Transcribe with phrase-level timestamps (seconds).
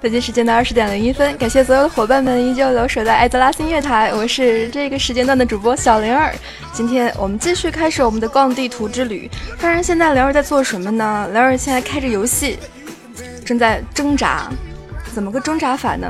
[0.00, 6.34] 北京时间的二十点零一分，感谢所有的伙伴们依旧留守在艾泽拉新月台，我是这个时间段的主播小灵儿。
[6.72, 9.30] 今天我们继续开始我们的逛地图之旅。
[9.60, 11.28] 当然，现在灵儿在做什么呢？
[11.32, 12.58] 灵儿现在开着游戏，
[13.48, 14.50] 正在挣扎。
[15.14, 16.06] 怎么个挣扎法呢？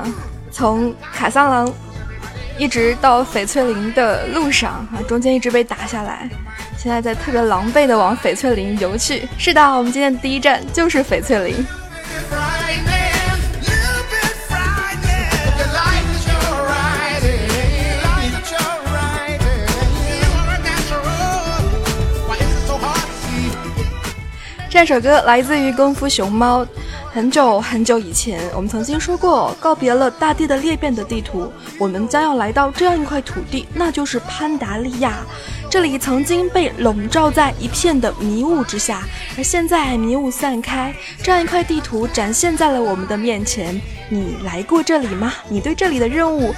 [0.50, 1.72] 从卡桑狼
[2.58, 6.28] 一直到翡翠林的路上啊，中间一直被打下来，
[6.76, 9.28] 现在在特别狼狈的往翡翠林游去。
[9.38, 11.64] 是的，我们今天的第一站就是翡翠林。
[24.68, 26.64] 这首歌来自于《功夫熊猫》。
[27.10, 35.18] 很久很久以前，我们曾经说过，告别了大地的裂变的地图，我们将要来到这样一块土地，那就是潘达利亚。
[35.70, 39.02] 这里曾经被笼罩在一片的迷雾之下，
[39.36, 43.80] 而现在迷雾散开，这样一块地图展现在了我们的面前。
[44.10, 45.32] 你来过这里吗？
[45.48, 46.54] 你对这里的任务、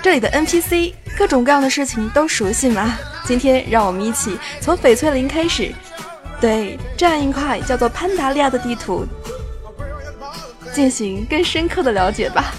[0.00, 2.96] 这里的 NPC、各种各样的事情都熟悉吗？
[3.26, 5.74] 今天让我们一起从翡翠林开始。
[6.40, 9.04] 对这样一块叫做潘达利亚的地图
[10.72, 12.54] 进行更深刻的了解吧。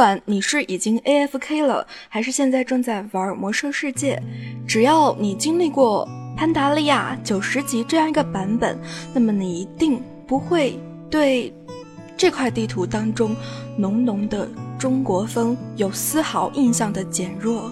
[0.00, 4.18] 管你是已经 A F K 了，还是现在正在玩魔兽世界，
[4.66, 8.80] 只要你经历过潘达利亚九十级这样一个版本，
[9.12, 11.52] 那么你一定不会对
[12.16, 13.36] 这块地图当中
[13.76, 17.70] 浓浓的中国风有丝毫印象的减弱。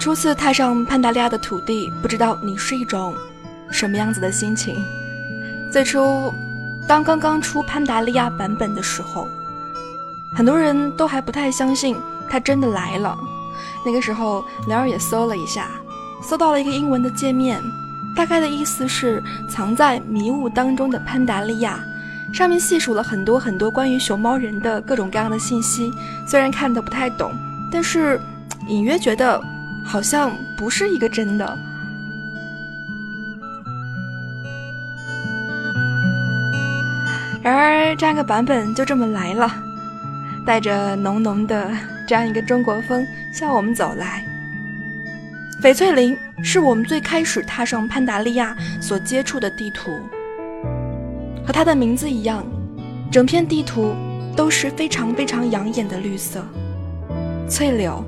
[0.00, 3.14] 初次踏上潘达利亚的土地，不知道你是一种。
[3.70, 4.84] 什么样子的心情？
[5.70, 6.32] 最初，
[6.86, 9.28] 当刚刚出潘达利亚版本的时候，
[10.34, 11.96] 很多人都还不太相信
[12.28, 13.16] 它真的来了。
[13.84, 15.68] 那个时候，梁儿也搜了一下，
[16.22, 17.62] 搜到了一个英文的界面，
[18.16, 21.84] 大概的意思是藏在迷雾当中的潘达利亚，
[22.32, 25.92] 上面细数了很多很多关于熊猫人的各种各样的信息。
[26.26, 27.32] 虽然看得不太懂，
[27.70, 28.20] 但是
[28.66, 29.40] 隐约觉得
[29.84, 31.58] 好像不是一个真的。
[37.52, 39.50] 而，这样一个版本就这么来了，
[40.44, 41.70] 带着浓浓的
[42.06, 44.24] 这样一个中国风向我们走来。
[45.62, 49.90] 翡翠林是我们最开始踏上潘达利亚所接触的地图，
[51.46, 52.44] 和它的名字一样，
[53.10, 53.94] 整片地图
[54.36, 56.44] 都是非常非常养眼的绿色，
[57.48, 58.04] 翠柳、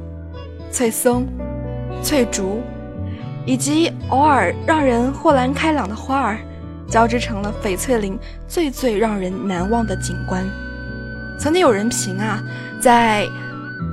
[0.70, 1.26] 翠松、
[2.02, 2.60] 翠竹，
[3.44, 6.38] 以及偶尔让人豁然开朗的花儿。
[6.90, 8.18] 交织成了翡翠林
[8.48, 10.44] 最最让人难忘的景观。
[11.38, 12.42] 曾经有人评啊，
[12.80, 13.26] 在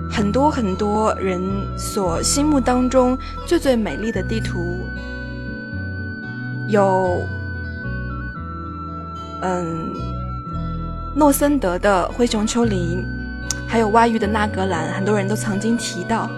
[0.09, 1.39] 很多很多人
[1.77, 4.79] 所心目当中最最美丽的地图，
[6.67, 7.21] 有
[9.41, 9.93] 嗯
[11.15, 13.05] 诺森德的灰熊丘陵，
[13.67, 16.29] 还有外域的纳格兰，很多人都曾经提到。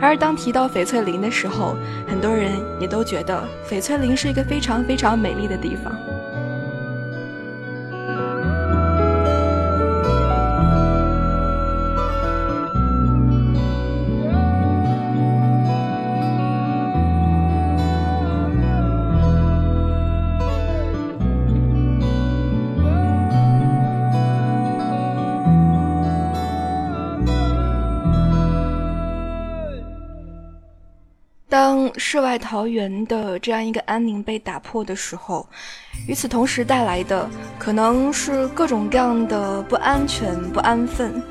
[0.00, 1.76] 而当提到翡翠林的时候，
[2.06, 5.92] 很多人也都觉得翡翠林是一个非常非常美丽的地方。
[32.16, 35.46] 世外桃源的这样一个安宁被打破的时候，
[36.08, 37.28] 与此同时带来的
[37.58, 41.22] 可能是各种各样的不安全、不安分。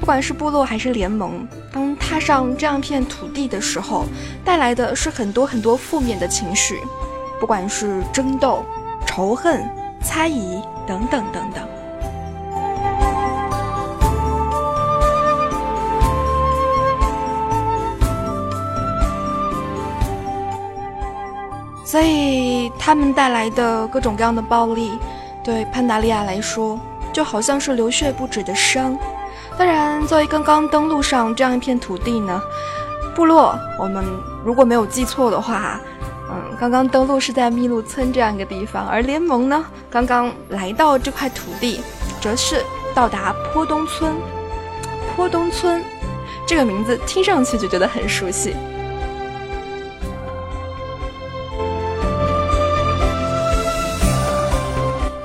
[0.00, 4.06] 不管是部落还是联盟，当踏上这样片土地的时候，
[4.42, 6.80] 带来的是很多很多负面的情绪，
[7.38, 8.64] 不管是争斗、
[9.04, 9.62] 仇恨、
[10.02, 11.68] 猜疑等等等等。
[21.94, 24.98] 所以他们带来的各种各样的暴力，
[25.44, 26.76] 对潘达利亚来说
[27.12, 28.98] 就好像是流血不止的伤。
[29.56, 32.42] 当然，作为刚刚登陆上这样一片土地呢，
[33.14, 34.04] 部落我们
[34.44, 35.80] 如果没有记错的话，
[36.28, 41.80] 嗯，刚刚登陆是在秘鲁村这样一个地方，而联盟呢，刚刚来到这块土地，
[42.20, 42.60] 则是
[42.92, 44.12] 到达坡东村。
[45.14, 45.80] 坡东村
[46.44, 48.56] 这个名字听上去就觉得很熟悉。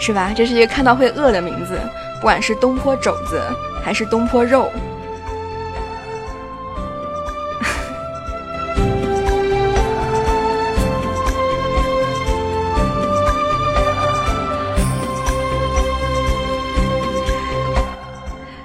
[0.10, 0.34] 是吧？
[0.36, 1.80] 这是一个看到会饿的名字，
[2.16, 3.40] 不管是东坡肘子
[3.84, 4.72] 还是东坡肉。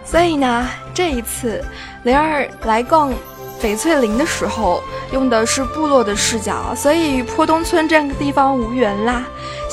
[0.03, 1.63] 所以呢，这一次
[2.05, 3.13] 灵儿来逛
[3.61, 4.83] 翡翠林的时候，
[5.13, 9.25] 用的是部落的视角，所以与坡东村这样的地方无缘啦。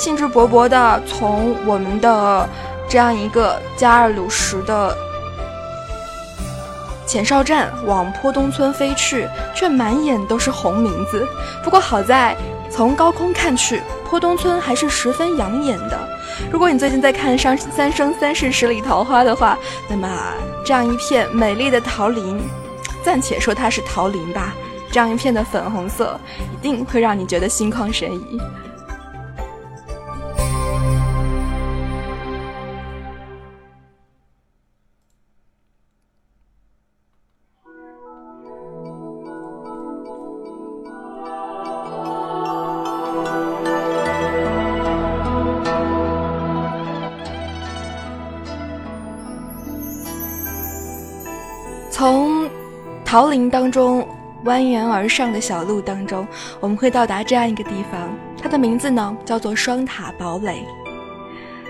[0.01, 2.49] 兴致勃勃地从我们的
[2.89, 4.97] 这样一个加尔鲁什的
[7.05, 11.27] 前哨站往坡东村飞去，却满眼都是红名字。
[11.63, 12.35] 不过好在
[12.67, 15.99] 从高空看去，坡东村还是十分养眼的。
[16.51, 19.55] 如果你最近在看《三三生三世十里桃花》的话，
[19.87, 20.09] 那么
[20.65, 22.41] 这样一片美丽的桃林，
[23.03, 24.55] 暂且说它是桃林吧，
[24.91, 26.19] 这样一片的粉红色，
[26.51, 28.41] 一定会让你觉得心旷神怡。
[53.31, 54.05] 森林当中
[54.43, 56.27] 蜿蜒而上的小路当中，
[56.59, 60.65] 我们会到达这样一个地方，它的名字呢叫做双塔堡垒。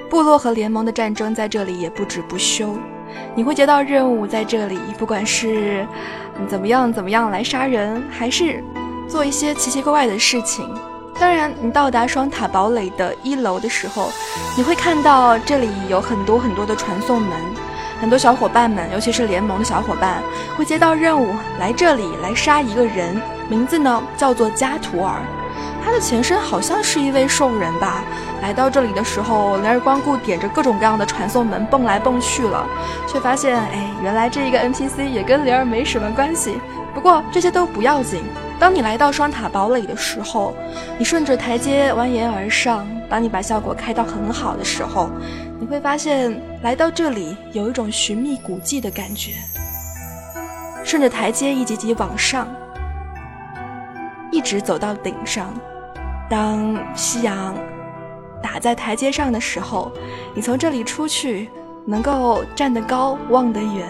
[0.09, 2.75] 部落和联盟的战争在这里也不止不休，
[3.35, 5.85] 你会接到任务在这里，不管是
[6.47, 8.63] 怎么样怎么样来杀人，还是
[9.07, 10.67] 做一些奇奇怪怪的事情。
[11.19, 14.09] 当然，你到达双塔堡垒的一楼的时候，
[14.57, 17.31] 你会看到这里有很多很多的传送门。
[18.01, 20.24] 很多小伙伴们，尤其是联盟的小伙伴，
[20.57, 25.21] 会接到任务来这里来杀一个人，名字呢叫做加图尔，
[25.86, 28.03] 他的前身好像是一位兽人吧。
[28.42, 32.65] 来到这里的时候，灵儿光顾点着各种各样的传送门蹦来蹦去了，
[33.07, 36.59] 却发现，哎，原来这一个 NPC 也跟灵儿没什么关系。
[36.95, 38.24] 不过这些都不要紧。
[38.61, 40.53] 当你来到双塔堡垒的时候，
[40.99, 42.87] 你顺着台阶蜿蜒而上。
[43.09, 45.09] 当你把效果开到很好的时候，
[45.59, 49.31] 你会发现来到这里有一种寻觅古迹的感觉。
[50.83, 52.47] 顺着台阶一级级往上，
[54.31, 55.51] 一直走到顶上。
[56.29, 57.55] 当夕阳
[58.43, 59.91] 打在台阶上的时候，
[60.35, 61.49] 你从这里出去，
[61.83, 63.87] 能够站得高，望得远。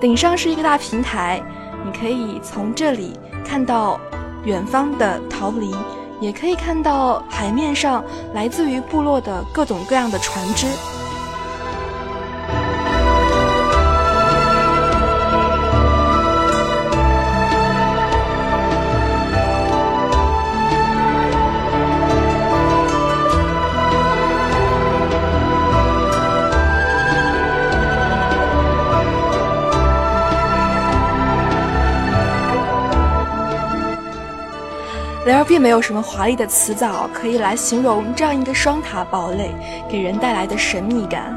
[0.00, 1.42] 顶上是一个大平台，
[1.88, 3.18] 你可以从这里。
[3.42, 3.98] 看到
[4.44, 5.74] 远方的桃林，
[6.20, 8.04] 也可以看到海面上
[8.34, 10.66] 来自于部落的各种各样的船只。
[35.28, 39.54] 然而，并没有什么华丽的词藻可以来形容这样一个双塔堡垒
[39.86, 41.36] 给人带来的神秘感。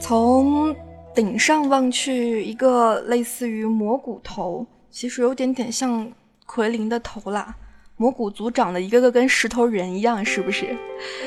[0.00, 0.72] 从
[1.12, 6.08] 顶上望去，一个类似于魔骨头，其实有点点像
[6.46, 7.56] 奎林的头啦。
[7.96, 10.76] 魔骨族长得一个个跟石头人一样，是不是？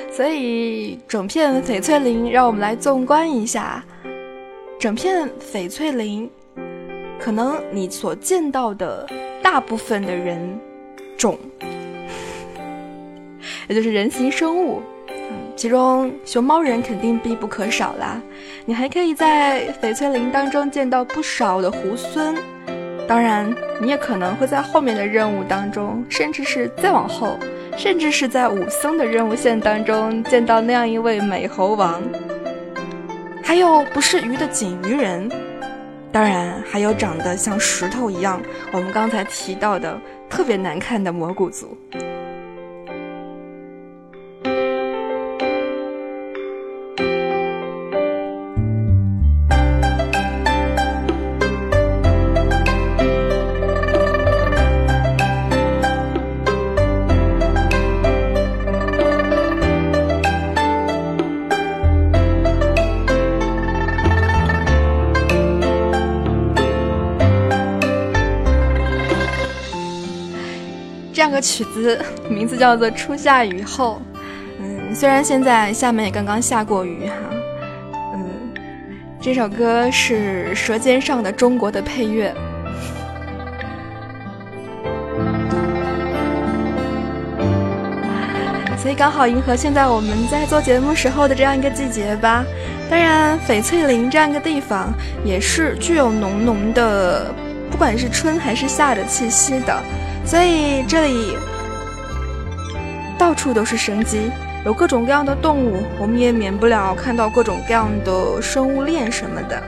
[0.09, 3.83] 所以，整片翡翠林，让我们来纵观一下
[4.79, 6.31] 整片翡翠林。
[7.19, 9.05] 可能你所见到的
[9.43, 10.57] 大部分的人。
[11.17, 11.37] 种，
[13.67, 15.15] 也就是人形生物，嗯，
[15.55, 18.21] 其中熊猫人肯定必不可少啦。
[18.65, 22.35] 你还可以在翡翠林当中见到不少的猢狲，
[23.07, 27.37] 当然，你也可能会在后面的任务当中，甚至是再往后，
[27.77, 32.01] 甚至是在武僧的任务线当中见到那样一位美猴王。
[33.43, 35.29] 还有不是鱼的锦鱼人，
[36.15, 38.41] 当然还有长得像石头一样，
[38.71, 39.99] 我们刚才提到的。
[40.29, 41.77] 特别难看的蘑菇族。
[71.45, 74.01] 曲子名字叫做《初夏雨后》。
[74.59, 77.15] 嗯，虽然现在厦门也刚刚下过雨哈。
[78.15, 78.27] 嗯，
[79.21, 82.33] 这首歌是《舌尖上的中国》的配乐。
[88.77, 92.43] 所以刚好迎合现在我们在做节目时候的这样一个季节吧。
[92.89, 94.91] 当然，翡翠林这样一个地方
[95.23, 97.33] 也是具有浓浓的，
[97.69, 99.79] 不管是春还是夏的气息的。
[100.25, 101.37] 所以这里
[103.17, 104.31] 到处都是生机，
[104.65, 109.61] 有各种各样的动物，我们也免不了看到各种各样的生物链什么的。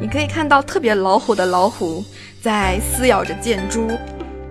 [0.00, 2.04] 你可以看到特别老虎的老虎
[2.40, 3.88] 在撕咬着箭猪，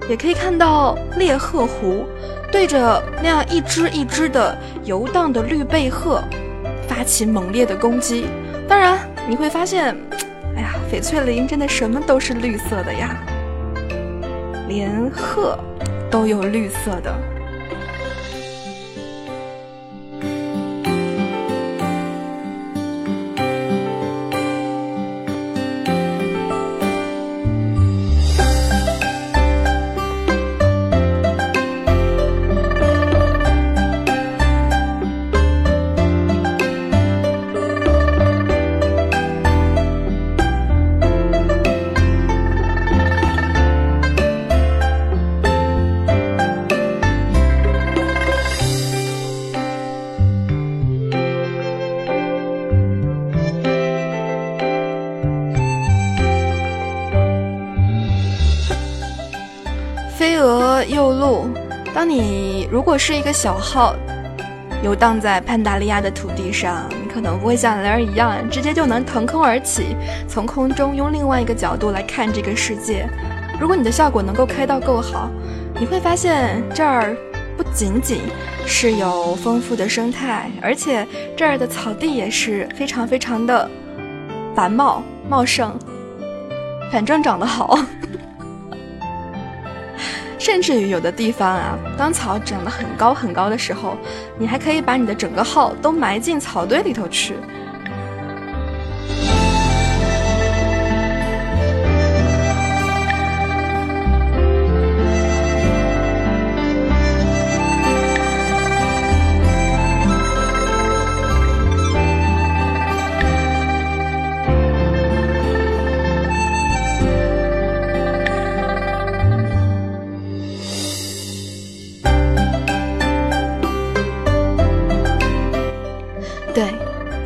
[0.09, 2.05] 也可以看到猎鹤湖。
[2.51, 6.21] 对着那样一只一只的游荡的绿背鹤，
[6.87, 8.25] 发起猛烈的攻击。
[8.67, 9.95] 当然，你会发现，
[10.55, 13.15] 哎呀，翡翠林真的什么都是绿色的呀，
[14.71, 15.59] 连鹤
[16.09, 17.30] 都有绿色的。
[62.71, 63.93] 如果是一个小号，
[64.81, 69.87] 游荡在潘达利亚的土地上，你可能不会像雷儿一样，直接就能腾空而起，
[70.25, 73.05] 从空中用另外一个角度来看这个世界。
[73.59, 75.29] 如果你的效果能够开到够好，
[75.81, 77.13] 你会发现这儿
[77.57, 78.21] 不仅仅
[78.65, 83.69] 是有丰富的生态，而且这儿的草地也是非常非常的
[84.55, 85.77] 繁茂茂盛，
[86.89, 87.77] 反正长得好。
[90.51, 93.95] 甚至于有的地方啊，当草长得很高很高的时候，
[94.37, 97.35] 你还可以把你的整个号都埋进草堆里头去。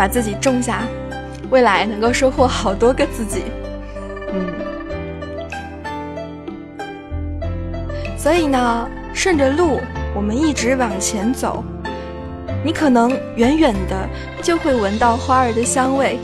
[0.06, 0.84] 把自己种下，
[1.50, 3.46] 未来能够收获好多个自己。
[4.32, 4.54] 嗯，
[8.16, 9.80] 所以呢，顺着路，
[10.16, 11.64] 我们一直往前走，
[12.64, 14.08] 你可能远远的
[14.44, 16.20] 就会闻到花儿的香味。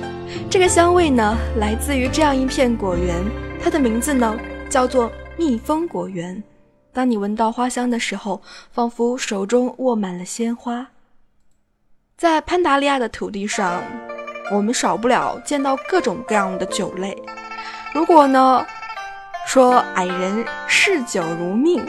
[0.47, 3.15] 这个香味呢，来自于这样一片果园，
[3.63, 4.38] 它的名字呢
[4.69, 6.43] 叫做蜜蜂果园。
[6.93, 10.90] 当你闻到花香的时候，仿佛手中握满了鲜花。
[12.22, 13.82] 在潘达利亚的土地上，
[14.51, 17.20] 我们少不了见到各种各样的酒类。
[17.96, 18.63] 如果呢，
[19.48, 21.84] 说矮人嗜酒如命，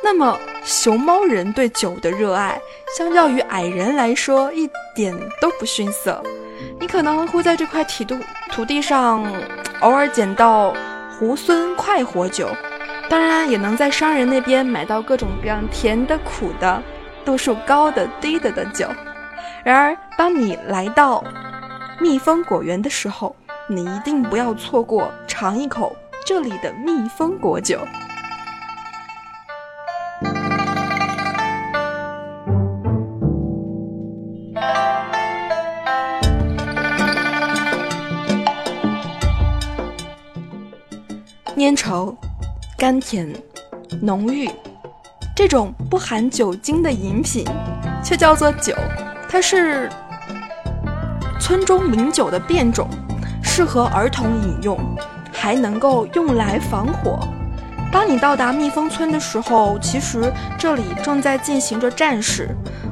[0.00, 2.56] 那么熊猫人对酒的热爱，
[2.96, 6.22] 相较于矮人来说一点都不逊色。
[6.78, 8.16] 你可能会在这块土地
[8.52, 9.26] 土地上
[9.80, 10.72] 偶尔捡到
[11.18, 12.48] 猢狲快活酒，
[13.10, 16.80] 当然也能在商人那边买到各种各样甜的、苦的、
[17.24, 18.88] 度数高的、低的的酒。
[19.64, 21.24] 然而，当你来到
[21.98, 23.34] 蜜蜂果园的时候，
[23.66, 27.80] 你一定不要错过尝一口这里的蜜蜂果酒。
[41.56, 42.14] 粘稠、
[42.76, 43.34] 甘甜、
[44.02, 44.50] 浓郁，
[45.34, 47.46] 这种不含酒精的饮品，
[48.04, 48.74] 却叫做酒。
[49.28, 49.90] 它是
[51.40, 52.88] 村中名酒的变种，
[53.42, 54.78] 适合儿童饮用，
[55.32, 57.18] 还能够用来防火。
[57.92, 62.48] 当你到达蜜蜂村的时候，其实这里正在进行着战事，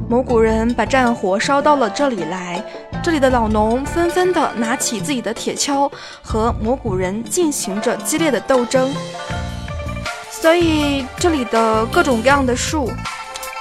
[0.09, 2.63] 蒙古人把战火烧到了这里来，
[3.03, 5.91] 这里的老农纷纷的拿起自己的铁锹，
[6.23, 8.91] 和蒙古人进行着激烈的斗争，
[10.31, 12.91] 所以这里的各种各样的树。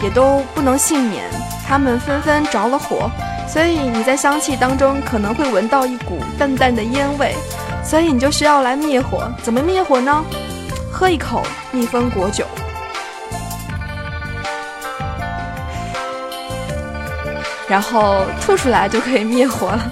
[0.01, 1.23] 也都不能幸免
[1.67, 3.09] 他们纷纷着了火
[3.47, 7.35] 所以你在香气当中可能会闻到一股淡淡的烟味
[7.83, 9.29] 所以你就需要来灭火。
[9.41, 10.23] 怎么灭火呢？
[10.91, 12.45] 喝一口蜜蜂果酒。
[17.67, 19.91] 然后吐出来就可以灭火了。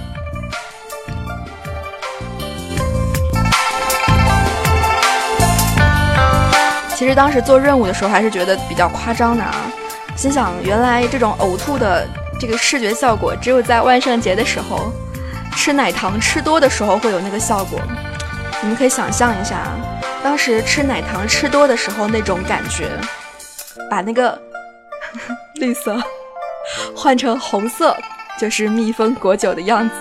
[6.95, 9.55] 其实当时做任务的时候还是觉得比较夸张的啊。
[10.19, 12.05] 心想原来这种呕吐的
[12.37, 14.91] 这个视觉效果只有在万圣节的时候
[15.55, 17.79] 吃奶糖吃多的时候会有那个效果。
[18.61, 19.67] 你们可以想象一下，
[20.21, 22.89] 当时吃奶糖吃多的时候那种感觉，
[23.89, 24.37] 把那个
[25.55, 25.97] 绿色
[26.93, 27.95] 换成红色，
[28.37, 29.95] 就是蜜蜂果酒的样子。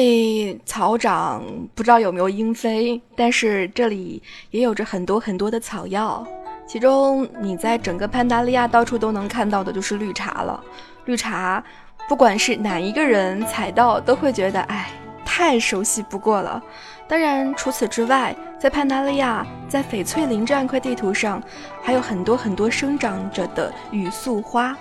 [0.00, 6.26] 这里草长不知道有没有莺飞，但是这里也有着很多很多的草药，
[6.66, 10.58] 其中你在整个潘达利亚到处都能看到的就是绿茶了。
[11.04, 11.62] 绿茶，
[12.08, 14.90] 不管是哪一个人采到，都会觉得哎，
[15.22, 16.62] 太熟悉不过了。
[17.06, 21.42] 当然，除此之外，在潘达利亚，在翡翠林这样一块地图上，
[21.82, 24.74] 还有很多很多生长着的雨素花。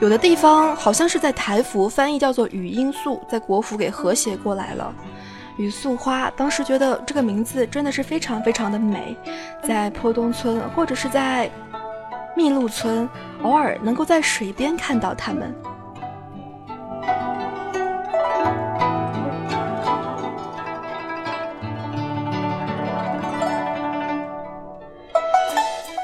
[0.00, 4.92] 有的地方好像是在台服翻译叫做语音素，在国服给和谐过来了。
[5.56, 9.16] 雨素花，当时觉得这个名字真的是非常非常的美，
[9.62, 11.48] 在坡东村或者是在
[12.36, 13.08] 密路村，
[13.42, 15.54] 偶尔能够在水边看到它们。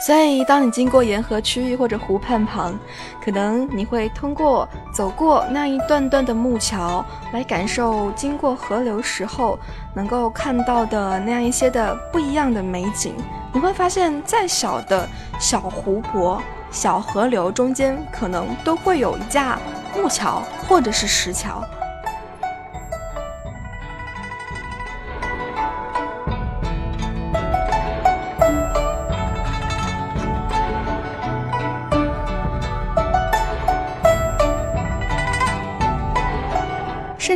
[0.01, 2.75] 所以，当你经过沿河区域或者湖畔旁，
[3.23, 9.59] 可能你会通过走过那一段段的木桥，来感受经过河流时候
[9.95, 13.15] 能够看到的那样一些的不一样的美景。
[13.53, 15.07] 你会发现，再小的
[15.39, 19.59] 小湖泊、小河流中间，可能都会有一架
[19.95, 21.63] 木桥或者是石桥。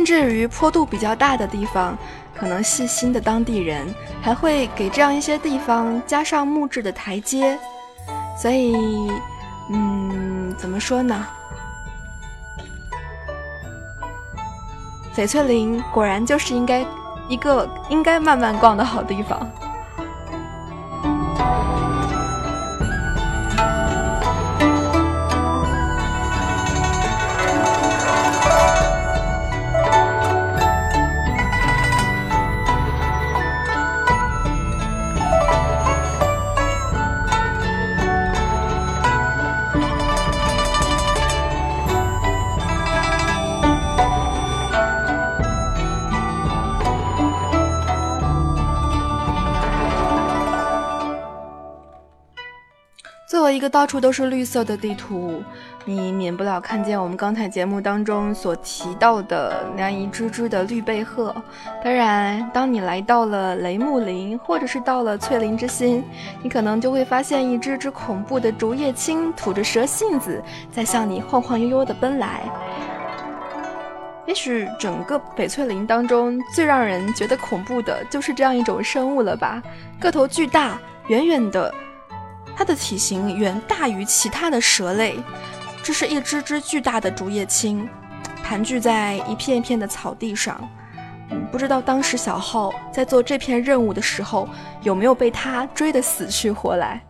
[0.05, 1.97] 至于坡度比较大的地方，
[2.33, 3.85] 可能细心的当地人
[4.21, 7.57] 还会给这样一些地方加上木质的台阶。
[8.39, 9.11] 所以，
[9.71, 11.25] 嗯，怎么说呢？
[15.15, 16.85] 翡翠林果然就是应该
[17.29, 19.49] 一个应该慢慢逛的好地方。
[53.55, 55.41] 一个到处都是绿色的地图，
[55.85, 61.33] 你免不了看见我们刚才节目当中所提到的那一只只的绿背鹤。
[61.81, 66.03] 当然，当你来到了雷木林，或者是到了翠林之心，
[66.43, 72.41] 你可能就会发现一只只恐怖的竹叶青吐着蛇信子，在向你晃晃悠悠地奔来。
[74.27, 79.63] 也许整个翡翠林当中最让人觉得恐怖的就是这样一种生物了吧？
[79.97, 81.73] 个头巨大，远远的。
[82.55, 85.19] 它的体型远大于其他的蛇类，
[85.83, 87.87] 这是一只只巨大的竹叶青，
[88.43, 90.67] 盘踞在一片一片的草地上。
[91.51, 94.47] 不知道当时小浩在做这片任务的时候，
[94.83, 97.03] 有没有被它追得死去活来？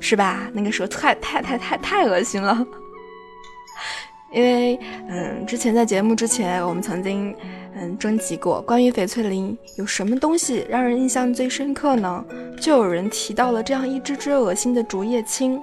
[0.00, 0.48] 是吧？
[0.52, 2.64] 那个时候太太太太太恶心了。
[4.34, 7.32] 因为，嗯，之前在节目之前，我们曾经，
[7.76, 12.24] 嗯，征集过关于翡翠林有什么东西让人印象最深刻呢？
[12.60, 15.62] 就有人提到了这样一只只恶心的竹叶青。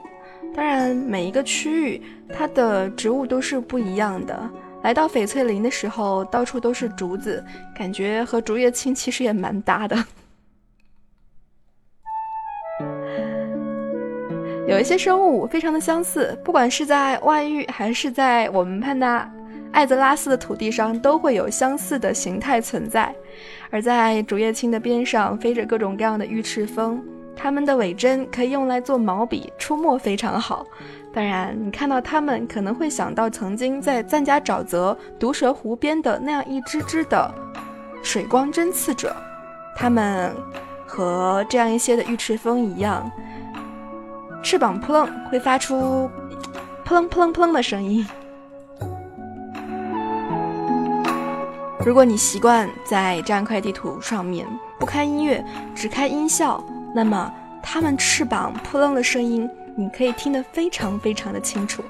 [0.55, 2.01] 当然，每一个区域
[2.33, 4.49] 它的植物都是不一样的。
[4.83, 7.43] 来到翡翠林的时候，到处都是竹子，
[7.77, 9.95] 感觉和竹叶青其实也蛮搭的。
[14.67, 19.29] 有一些生物非常的相似，不管是在外域还是在我们潘达
[19.71, 23.13] 艾泽拉斯的土地上，都会有相似的形态存在。
[23.69, 27.03] 而在竹叶青的边上飞着各种各样的玉翅蜂，
[27.35, 30.65] 它们的尾针可以用来做毛笔，出墨非常好。
[31.13, 37.33] 当然，你看到它们可能会想到曾经在赞加沼泽毒蛇湖边的那样一只只的
[38.03, 39.15] 水光针刺者，
[39.75, 40.33] 它们
[40.85, 43.09] 和这样一些的玉翅蜂一样，
[44.43, 46.09] 翅膀扑棱会发出
[46.83, 48.05] 扑棱扑棱扑棱的声音。
[51.85, 54.47] 如果你习惯在这样一块地图上面
[54.79, 59.49] 不开音乐，只开音效，那么它们翅膀扑棱的声音。
[59.75, 61.81] 你可以听得非常非常的清楚。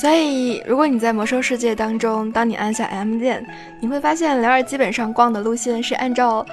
[0.00, 3.44] 所以，如果你在魔兽世界当中，当你按下 M 键，
[3.80, 6.46] 你会发现聊儿基本上逛的路线是按照，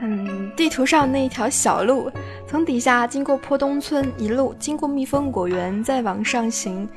[0.00, 2.08] 嗯，地图上那一条小路，
[2.46, 6.88] 从底下经过坡东村，一路经过蜜蜂果园，再往上行，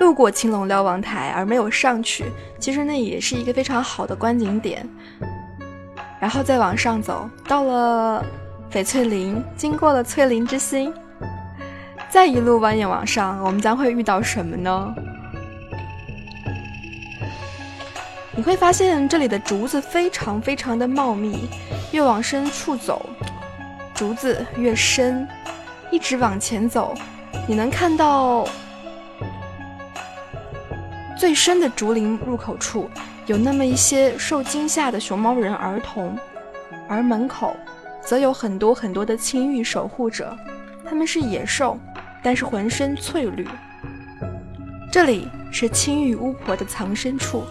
[0.00, 2.24] 路过青龙瞭望台而没有上去。
[2.58, 4.84] 其实那也是一个非常好的观景点。
[6.18, 8.24] 然后再往上走，到了
[8.72, 10.92] 翡翠林，经过了翠林之心，
[12.10, 14.92] 再一路蜿蜒往上，我们将会遇到什么呢？
[18.34, 21.48] 你会发现这里的竹子非常非常的茂密，
[21.92, 23.04] 越往深处走，
[23.94, 25.28] 竹子越深。
[25.90, 26.94] 一直往前走，
[27.46, 28.48] 你能看到
[31.18, 32.88] 最深的竹林入口处
[33.26, 36.18] 有那么一些受惊吓的熊猫人儿童，
[36.88, 37.54] 而门口
[38.00, 40.34] 则有很多很多的青玉守护者，
[40.88, 41.78] 他们是野兽，
[42.22, 43.46] 但是浑身翠绿。
[44.90, 47.44] 这里是青玉巫婆的藏身处。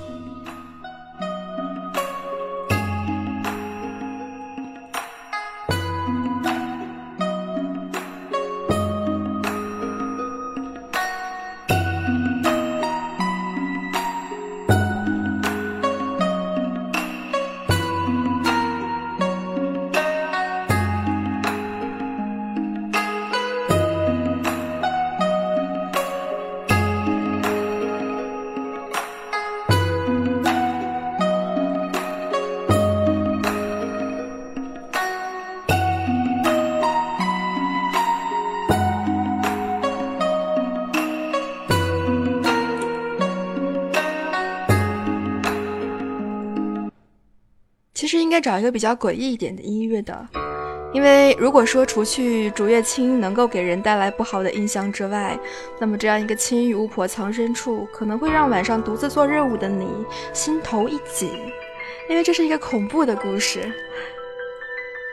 [48.62, 50.28] 一个比较诡异一点的音乐的，
[50.93, 55.36] 因为如果说除去竹叶青能够给人带来不好的印象之外，
[55.80, 59.88] 那么这样一个青玉巫婆藏身处可能会让晚上独自做任务的你
[60.32, 61.32] 心头一紧，
[62.08, 63.62] 因为这是一个恐怖的故事。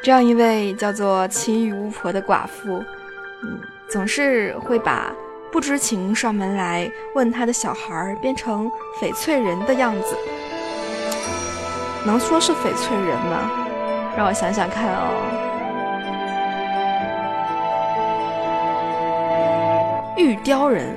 [0.02, 2.84] 这样一位叫做青玉巫婆的寡妇，
[3.42, 3.58] 嗯，
[3.88, 5.10] 总是会把
[5.50, 10.14] 不知情上门来问她的小孩变成翡翠人的样子。
[12.04, 13.50] 能说是翡翠人吗？
[14.16, 15.44] 让我想想看哦。
[20.16, 20.96] 玉雕人，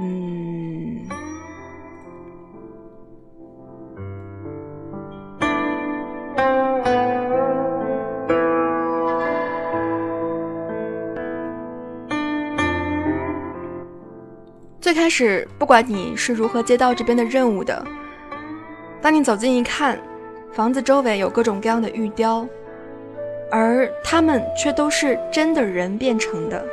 [0.00, 1.06] 嗯，
[14.80, 17.86] 最开始不管你是如何接到这边的任务的，
[19.00, 19.96] 当你走近一看。
[20.52, 22.46] 房子周围有各种各样的玉雕，
[23.50, 26.64] 而它们却都是真的人变成的。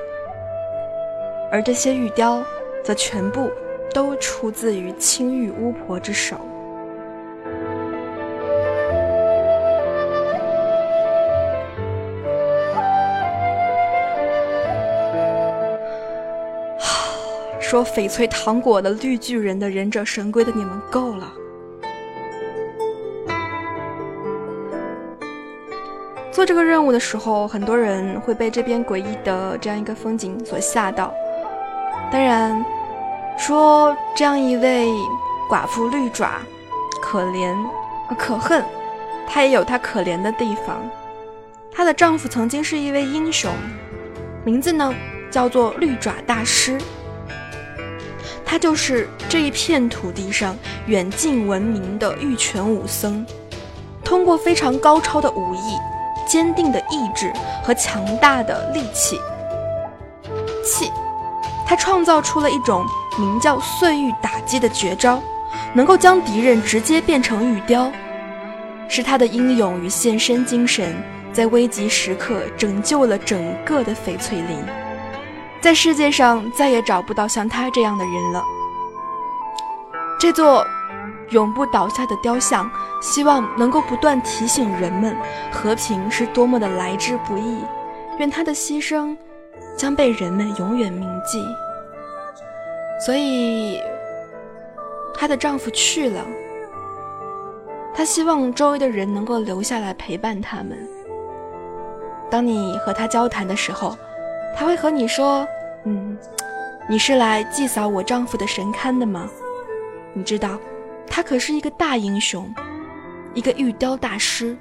[1.51, 2.43] 而这些玉雕，
[2.83, 3.51] 则全部
[3.93, 6.37] 都出自于青玉巫婆之手。
[17.59, 21.31] 说翡翠糖果的绿巨人的忍者神龟的你们够了。
[26.37, 31.11] 做这个任务的时候，很多人会被这边诡异的这样一个风景所吓到。
[32.11, 32.63] 当然，
[33.39, 34.87] 说这样一位
[35.49, 36.33] 寡妇绿爪，
[37.01, 37.55] 可怜
[38.15, 38.63] 可恨，
[39.27, 40.77] 她也有她可怜的地方。
[41.71, 43.51] 她的丈夫曾经是一位英雄，
[44.45, 44.93] 名字呢
[45.31, 45.49] 叫。
[45.49, 46.77] 做绿爪大师。
[48.45, 53.25] 他就是这一片土地上远近闻名的玉泉武僧，
[54.03, 55.75] 通过非常高超的武艺、
[56.27, 57.31] 坚定的意志
[57.63, 59.19] 和强大的力气，
[60.63, 60.91] 气，
[61.65, 62.85] 他创造出了一种
[63.17, 65.21] 名叫碎玉打击的绝招，
[65.73, 67.91] 能够将敌人直接变成玉雕。
[68.89, 70.95] 是他的英勇与献身精神，
[71.33, 74.57] 在危急时刻拯救了整个的翡翠林。
[75.59, 78.43] 在世界上再也找不到像他这样的人了。
[80.19, 80.65] 这座
[81.29, 82.69] 永不倒下的雕像，
[83.01, 85.15] 希望能够不断提醒人们，
[85.51, 87.59] 和平是多么的来之不易。
[88.19, 89.15] 愿他的牺牲
[89.75, 91.45] 将被人们永远铭记。
[93.05, 93.79] 所以，
[95.13, 96.25] 她的丈夫去了。
[97.93, 100.77] 她希望周围的人能够留下来陪伴他们。
[102.29, 103.95] 当你和他交谈的时候。
[104.59, 105.47] 他会和你说
[105.85, 106.17] ：“嗯，
[106.89, 109.29] 你是来祭扫我丈夫的神龛的吗？
[110.13, 110.57] 你知道，
[111.09, 112.53] 他可是一个大英雄，
[113.33, 114.55] 一个玉雕大师，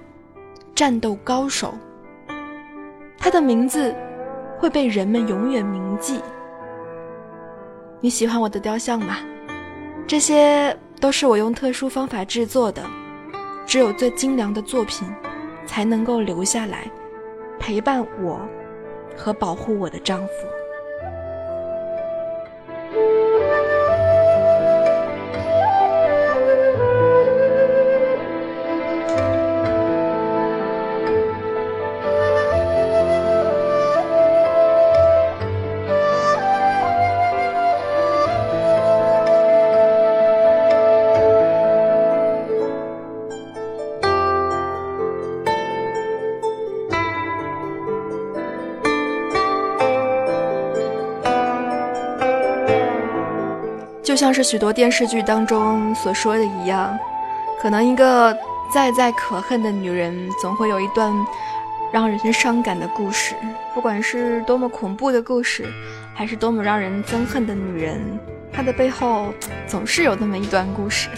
[0.75, 1.75] 战斗高手。
[3.19, 3.95] 他的名字
[4.59, 6.21] 会被人们永远铭记。
[8.01, 9.19] 你喜欢我的雕像吗？
[10.07, 12.83] 这些都是我用特殊方法制作的，
[13.67, 15.07] 只有最精良的作品
[15.67, 16.91] 才能够留下来，
[17.59, 18.41] 陪伴我。”
[19.19, 20.33] 和保护我的丈夫。
[54.37, 56.95] 是许多电视剧当中所说的一样，
[57.59, 58.37] 可能一个
[58.71, 61.11] 再再可恨的女人，总会有一段
[61.91, 63.35] 让人伤感的故事。
[63.75, 65.65] 不管是多么恐怖的故事，
[66.15, 67.99] 还是多么让人憎恨的女人，
[68.53, 69.33] 她的背后
[69.67, 71.09] 总是有那么一段故事。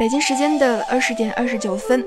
[0.00, 2.02] 北京时间的二十点二十九分，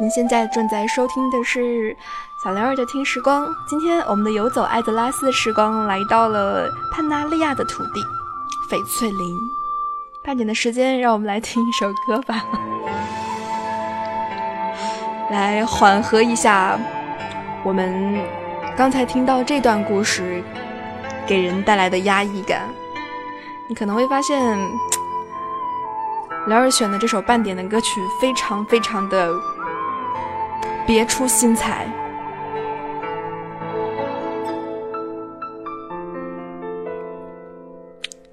[0.00, 1.96] 您现在正在收听的是
[2.42, 3.46] 小莲儿的听时光。
[3.68, 8.04] 今天我们的游走艾泽拉斯的时光来到了潘纳利亚的土地
[8.68, 9.38] 翡翠林。
[10.24, 12.44] 半点的时间，让我们来听一首歌吧，
[15.30, 16.76] 来缓和一下
[17.62, 18.20] 我们
[18.76, 20.42] 刚才听到这段故事
[21.24, 22.68] 给人带来的压抑感。
[23.68, 24.58] 你可能会发现。
[26.46, 29.34] 辽儿选的这首半点的歌曲非常非常的
[30.86, 31.92] 别出心裁，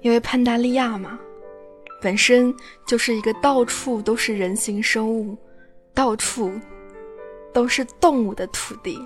[0.00, 1.18] 因为潘达利亚嘛，
[2.00, 2.54] 本身
[2.86, 5.36] 就是一个到处都是人形生物、
[5.92, 6.52] 到处
[7.52, 9.04] 都是动物的土地。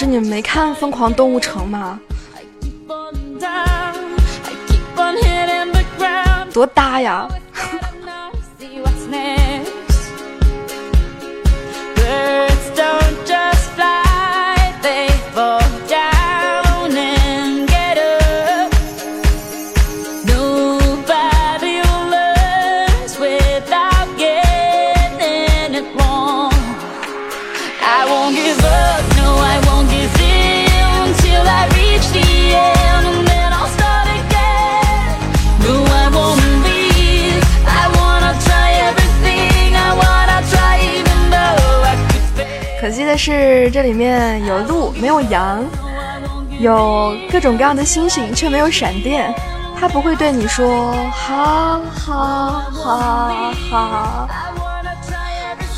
[0.00, 2.00] 是你们没看《疯狂动物城》吗？
[6.54, 7.28] 多搭呀！
[43.70, 45.64] 这里面有鹿，没有羊，
[46.58, 49.32] 有各种各样的星星，却没有闪电。
[49.78, 54.28] 他不会对你说哈哈哈哈，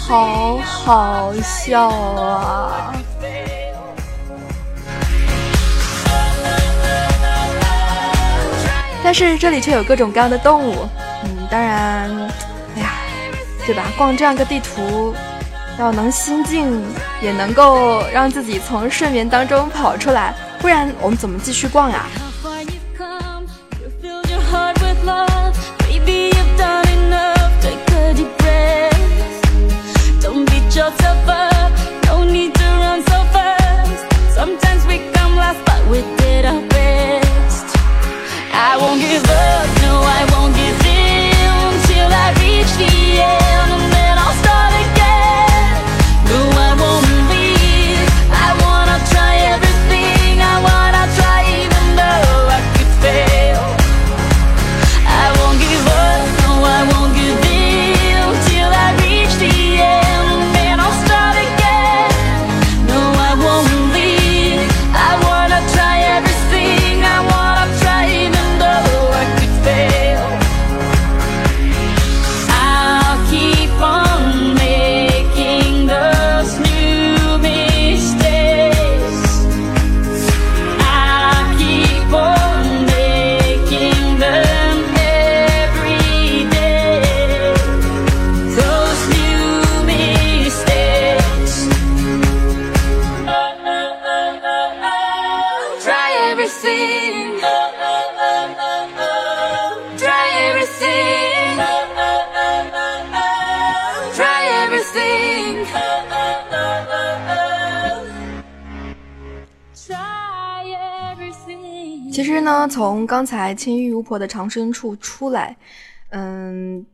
[0.08, 2.92] 好好笑啊！
[9.04, 10.88] 但是这里却有各种各样的动物。
[11.24, 12.10] 嗯，当然，
[12.74, 12.90] 哎呀，
[13.64, 13.84] 对吧？
[13.96, 15.14] 逛这样个地图，
[15.82, 16.80] 要能心静，
[17.20, 22.06] 也能够让自己从睡眠当中跑出来，不然我们怎么继续逛呀？
[113.22, 115.56] 刚才青玉巫婆的藏身处出来，
[116.10, 116.84] 嗯，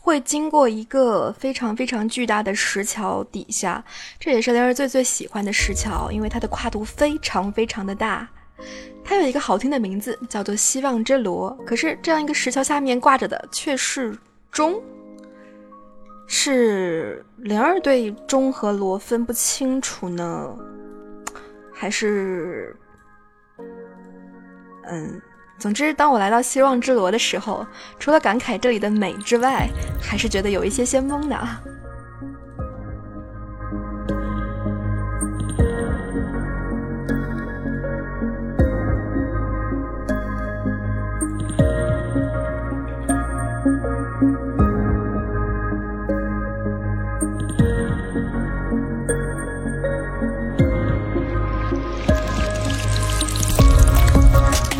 [0.00, 3.84] 会经过一个非常非常巨大的石桥底下，
[4.18, 8.28] 这也是灵儿最最喜欢的石桥，因为它的跨度非常非常的大。
[9.04, 11.56] 它有一个好听的名字，叫做希望之螺。
[11.64, 14.12] 可是这样一个石桥下面挂着的却是
[14.50, 14.82] 钟，
[16.26, 20.52] 是灵儿对钟和螺分不清楚呢，
[21.72, 22.74] 还是？
[24.88, 25.20] 嗯，
[25.58, 27.66] 总之，当我来到希望之罗的时候，
[27.98, 29.68] 除了感慨这里的美之外，
[30.00, 31.36] 还是觉得有一些些懵的。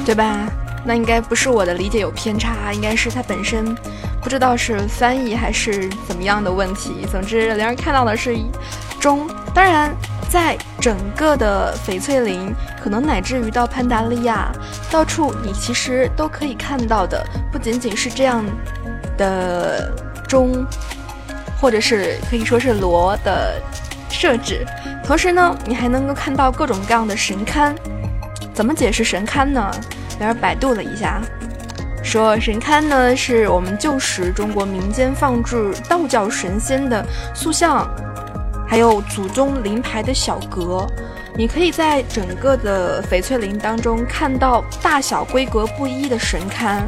[0.05, 0.47] 对吧？
[0.87, 3.75] 那应该不是我的理解有偏差，应该是它本身
[4.22, 7.05] 不知道是翻译还是怎么样的问题。
[7.11, 8.38] 总之，灵儿看到的是
[9.01, 9.29] 钟。
[9.53, 9.92] 当然，
[10.29, 14.53] 在整个的翡翠林，可能乃至于到潘达利亚，
[14.90, 18.44] 到处你其实都可以看到的，不仅仅是这样
[19.16, 19.90] 的
[20.29, 20.64] 钟，
[21.61, 23.61] 或者是可以说是锣的
[24.09, 24.64] 设置。
[25.05, 27.75] 同时呢，你还能够看到各种各样的神龛。
[28.53, 29.70] 怎么解释神龛呢？
[30.18, 31.20] 然而百度了一下，
[32.02, 37.87] 说神龛呢是我们旧时中国民间放置道教神仙的塑像，
[38.66, 40.87] 还有祖宗灵牌的小阁。
[41.38, 46.81] 你可以在整个的翡翠林当中看到大小规格不一的神龛。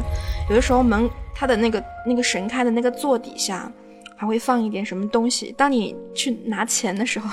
[0.49, 3.71] 有的时候门它的那个那个神龛的那个座底下
[4.17, 5.53] 还会放一点什么东西。
[5.55, 7.29] 当你去拿钱的时候，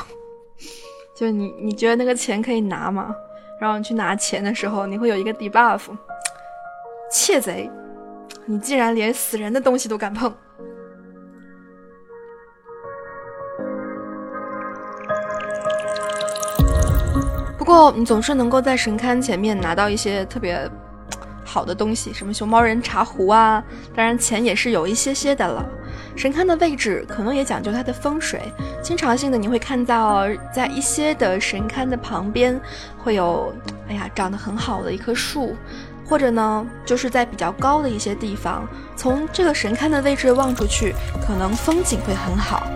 [1.17, 3.15] 就你你觉得那个钱可以拿吗？
[3.59, 5.81] 然后你去拿钱的时候，你会有一个 debuff，
[7.11, 7.71] 窃贼，
[8.45, 10.33] 你竟然连死人的东西都敢碰！
[17.59, 20.71] 不过你总是能够在神龛前面拿到一些特别
[21.45, 25.69] 好的东西，什么熊猫人茶壶啊，当然钱也是有一些些的了。
[26.17, 28.41] 神龛的位置可能也讲究它的风水，
[28.83, 32.59] 经常性的你会看到在一些的神龛的旁边
[32.97, 33.55] 会有，
[33.87, 35.55] 哎呀，长得很好的一棵树，
[36.07, 40.95] 或者呢，就是在比较高的一些地方，从这个神龛的位置望出去，
[41.27, 42.67] 可能风景会很好。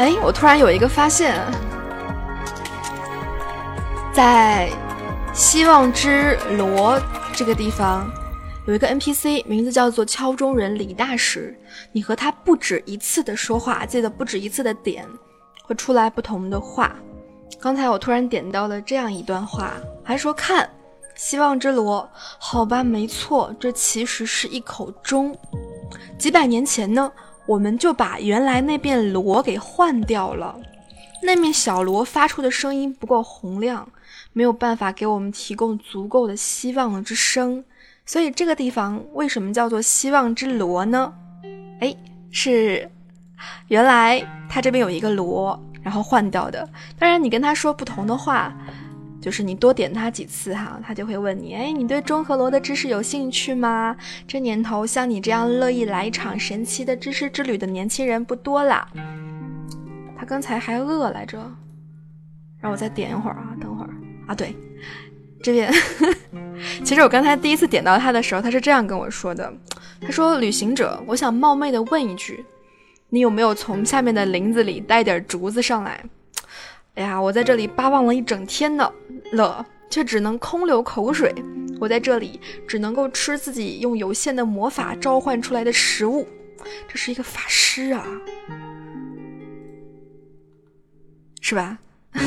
[0.00, 1.36] 哎，我突然有一个发现，
[4.14, 4.70] 在
[5.34, 6.98] 希望之罗
[7.34, 8.10] 这个地方
[8.66, 11.54] 有一个 NPC，名字叫做敲钟人李大师。
[11.92, 15.06] 你和他不止一次的说话，记得不止一次的点，
[15.64, 16.96] 会出来不同的话。
[17.60, 20.66] 刚才我突然点到了这样一段话，还说看
[21.14, 25.36] 希望之罗，好吧，没错，这其实是一口钟。
[26.16, 27.12] 几百年前呢？
[27.50, 30.56] 我们就把原来那面锣给换掉了，
[31.20, 33.88] 那面小锣发出的声音不够洪亮，
[34.32, 37.64] 没有办法给我们提供足够的希望之声，
[38.06, 41.12] 所以这个地方为什么叫做希望之锣呢？
[41.80, 41.92] 哎，
[42.30, 42.88] 是
[43.66, 46.68] 原来它这边有一个锣，然后换掉的。
[47.00, 48.54] 当然，你跟他说不同的话。
[49.20, 53.96] 就是你多点他几次哈，他就会问你，哎，你对钟和锣的知识有兴趣吗？
[54.26, 58.88] 这年头像你这样乐意来一场神奇的知识之旅的年轻人不多啦。
[60.18, 61.38] 他刚才还饿来着，
[62.60, 63.90] 让我再点一会儿啊，等会儿
[64.26, 64.54] 啊，对，
[65.42, 65.72] 这边，
[66.84, 69.52] 其实我刚才第一次点到他的时候，他是这样跟我说的，
[70.00, 72.44] 他说：“旅行者，我想冒昧的问一句，
[73.08, 76.02] 你有没有从下面的林子里带点竹子上来？”
[76.94, 78.92] 哎呀，我在这里巴望了一整天呢，
[79.32, 81.34] 了却只能空流口水。
[81.80, 82.38] 我在这里
[82.68, 86.28] 只能够吃自己用有限的魔法召唤出来的食物。
[86.86, 88.04] 这是一个法师啊，
[91.40, 91.78] 是吧？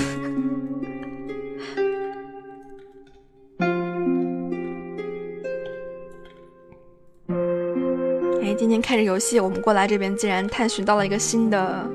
[8.42, 11.88] 哎，今天开着游戏，我们过来这边竟然探寻到了一个新的。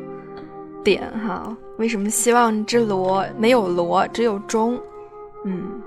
[0.89, 4.81] 点哈，为什么希望之罗没有罗，只有钟？
[5.45, 5.83] 嗯，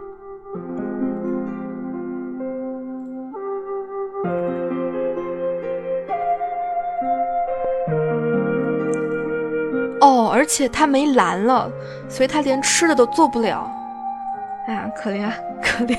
[10.02, 11.68] 哦，而且他没蓝了，
[12.08, 13.68] 所以他连吃的都做不了。
[14.68, 15.32] 哎呀，可怜
[15.64, 15.98] 可怜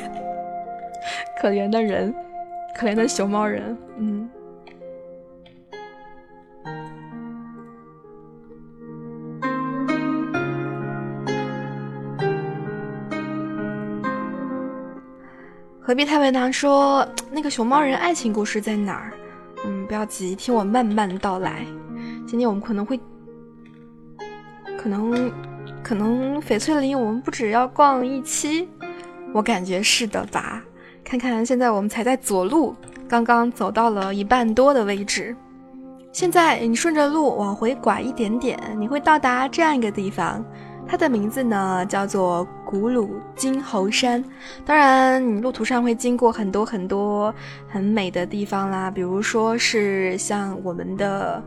[1.41, 2.15] 可怜的人，
[2.79, 4.31] 可怜的熊猫人，嗯。
[15.93, 16.51] 隔壁太为难？
[16.51, 19.13] 说那个熊猫人爱情故事在哪儿？
[19.67, 21.67] 嗯，不要急，听我慢慢道来。
[22.27, 22.99] 今天我们可能会，
[24.79, 25.31] 可能，
[25.83, 28.67] 可能翡翠林我们不止要逛一期，
[29.35, 30.63] 我感觉是的吧？
[31.05, 32.75] 看看现在我们才在左路，
[33.07, 35.37] 刚刚走到了一半多的位置。
[36.11, 40.43] 现在你顺着路往回拐一点点，你会到达这样一个地方。
[40.89, 44.25] 它的名字呢叫做古鲁金猴山，
[44.65, 47.33] 当然你路途上会经过很多很多
[47.69, 51.43] 很美的地方啦，比如说是像我们的，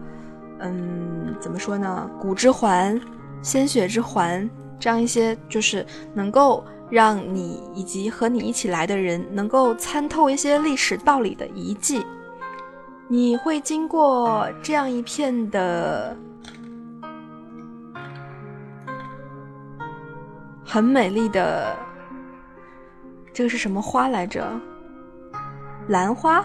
[0.60, 3.02] 嗯，怎么说呢，古之环、
[3.42, 4.48] 鲜血之环
[4.80, 12.06] 这样一些，就是能够让你以及和你一起来的人能够参透一些历史道理的遗迹。
[13.08, 16.16] 你会经过这样一片的。
[20.66, 21.76] 很美丽的，
[23.32, 24.44] 这个是什么花来着？
[25.90, 26.44] 兰花，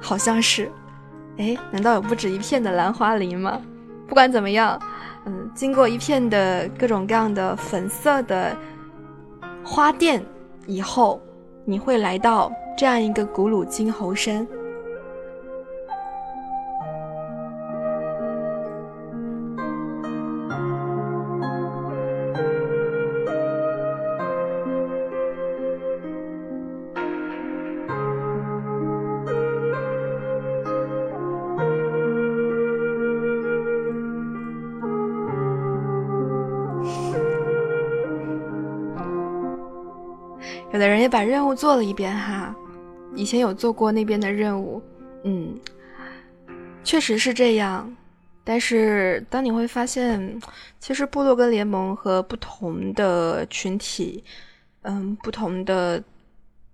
[0.00, 0.70] 好像是。
[1.38, 3.60] 哎，难道有不止一片的兰花林吗？
[4.06, 4.80] 不管怎么样，
[5.24, 8.56] 嗯，经过一片的各种各样的粉色的
[9.64, 10.24] 花店
[10.66, 11.20] 以后，
[11.64, 14.46] 你会来到这样一个古鲁金猴山。
[41.08, 42.54] 把任务做了一遍哈，
[43.14, 44.82] 以前有做过那边的任务，
[45.24, 45.58] 嗯，
[46.84, 47.94] 确实是这样。
[48.44, 50.40] 但是当你会发现，
[50.78, 54.22] 其实部落跟联盟和不同的群体，
[54.82, 56.00] 嗯，不同的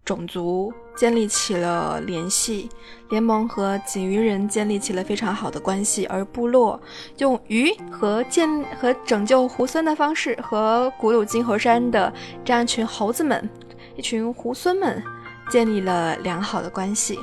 [0.05, 2.69] 种族建立起了联系，
[3.09, 6.79] 联盟和锦鱼人建立起了非常好的关系，而部落
[7.17, 12.13] 用鱼和建和拯救猢狲的方式，和古鲁金猴山的
[12.45, 13.49] 这样一群猴子们。
[13.97, 15.03] 一群猢狲们
[15.51, 17.19] 建立了良好的关系。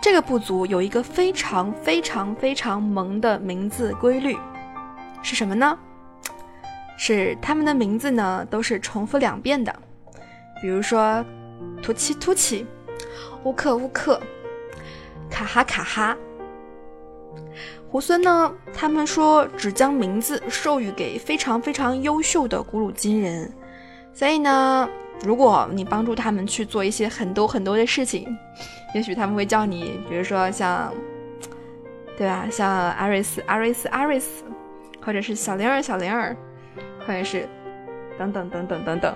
[0.00, 4.36] 这个部族有一个非常非常非常萌的名字规律，
[5.22, 5.76] 是什么呢？
[6.96, 9.74] 是他们的名字呢都是重复两遍的。
[10.62, 11.24] 比如说，
[11.82, 12.66] 突奇突奇，
[13.44, 14.20] 乌克乌克，
[15.28, 16.16] 卡哈卡哈。
[17.90, 23.52] 猢狲呢，他们说只将名字授予给非常非常优秀的古鲁金人，
[24.12, 24.88] 所以呢，
[25.24, 28.26] 如果你帮助他们去做一些很多很多的事情，
[28.94, 30.92] 也许他们会叫你，比如说像，
[32.16, 32.46] 对吧？
[32.50, 34.44] 像阿瑞斯、阿瑞斯、阿瑞斯，
[35.04, 36.36] 或者是小灵儿、小灵儿，
[37.06, 37.48] 或者是
[38.18, 39.14] 等等等等等等。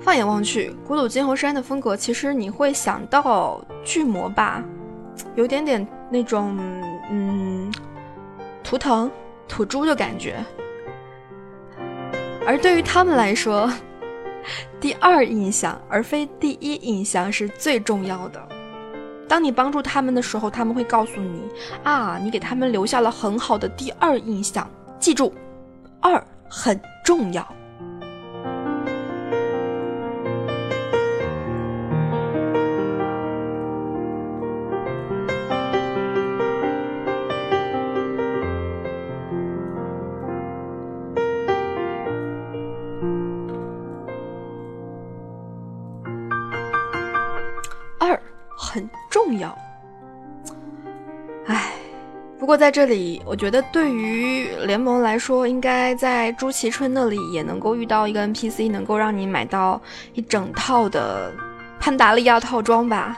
[0.00, 4.64] 放眼望去，古鲁金猴山的风格，其实你会想到巨魔吧，
[5.36, 6.58] 有点点那种
[7.10, 7.72] 嗯
[8.64, 9.10] 图腾
[9.46, 10.42] 土猪的感觉。
[12.46, 13.70] 而对于他们来说，
[14.80, 18.40] 第二印象而非第一印象是最重要的。
[19.28, 21.42] 当你帮助他们的时候，他们会告诉你
[21.84, 24.68] 啊，你给他们留下了很好的第二印象。
[24.98, 25.32] 记住，
[26.00, 27.46] 二很重要。
[52.50, 59.80] 不过在这里，我觉得对于联盟来说，应该在朱祁春那里也能够遇到一个 NPC，能够让你买到
[60.14, 61.32] 一整套的
[61.78, 63.16] 潘达利亚套装吧。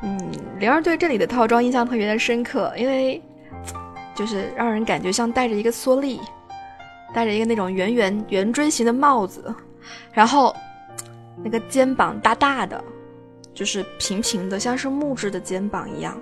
[0.00, 0.18] 嗯，
[0.58, 3.22] 灵儿对这里的套装印象特别的深刻，因为
[4.14, 6.18] 就是让人感觉像戴着一个蓑笠，
[7.12, 9.54] 戴着一个那种圆圆圆锥形的帽子，
[10.10, 10.56] 然后
[11.44, 12.82] 那个肩膀大大的。
[13.52, 16.16] 就是平平的，像是木质的肩膀一样，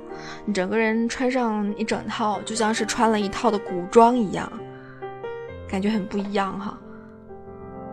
[0.45, 4.51] 你整个人穿上一整套，就像是穿了一套的古装一样，
[5.69, 6.79] 感觉很不一样哈。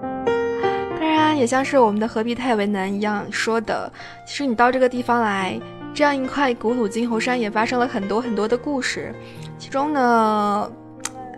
[0.01, 3.91] 当然，也像是我们的何必太为难一样说的，
[4.25, 5.59] 其实你到这个地方来，
[5.93, 9.13] 这样一块古鲁金猴山也发生了很多很多的故事，
[9.57, 10.71] 其中呢，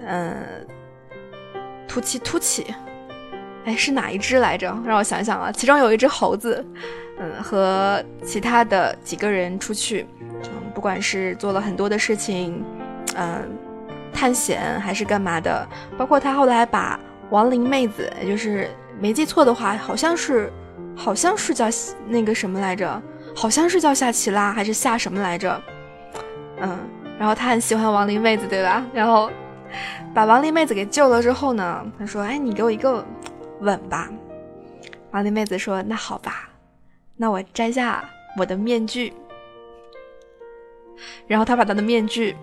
[0.06, 0.36] 嗯，
[1.88, 2.74] 突起突起，
[3.68, 4.76] 哎，是哪一只来着？
[4.86, 6.66] 让我想想啊，其中有一只猴子。
[7.20, 10.06] 嗯，和其他的几个人出去，
[10.44, 12.64] 嗯，不管是做了很多的事情，
[13.16, 13.42] 嗯，
[14.14, 17.00] 探险还是干嘛的，包括他后来把
[17.32, 20.54] 亡灵妹子，也就是没记错的话，好像是，
[20.96, 21.66] 好像是叫
[22.08, 23.02] 那个什么来着，
[23.36, 25.60] 好像是叫夏奇拉还是夏什么来着，
[26.62, 26.78] 嗯，
[27.18, 28.86] 然后他很喜欢亡灵妹子，对吧？
[28.94, 29.32] 然后
[30.14, 33.04] 把亡灵妹子给救了之后呢，他说：“哎，你给我一个
[33.62, 34.10] 吻吧。”
[35.12, 36.50] 亡灵妹子说：“那好吧。”
[37.20, 39.12] 那我摘下我的面具，
[41.26, 42.36] 然后他把他的面具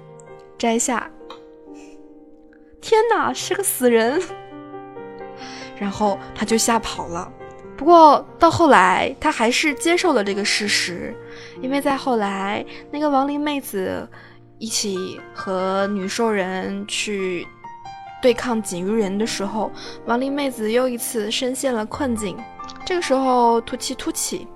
[0.59, 1.09] 摘下。
[2.81, 4.21] 天哪，是个死人！
[5.79, 7.33] 然后他就吓跑了。
[7.77, 11.15] 不过到后来，他还是接受了这个事实，
[11.61, 14.09] 因为在后来，那个亡灵妹子
[14.59, 17.47] 一起和女兽人去
[18.25, 19.71] 对抗锦鱼人的时候，
[20.07, 22.39] 亡灵妹子又一次深陷了困境。
[22.83, 24.49] 这个时候，突起突起。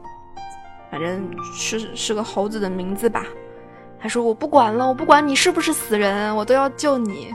[0.91, 3.27] 反正是是个猴子的名字吧。
[4.01, 7.31] 他说：“我不管了，我不管你是不是死人，我都要救你。”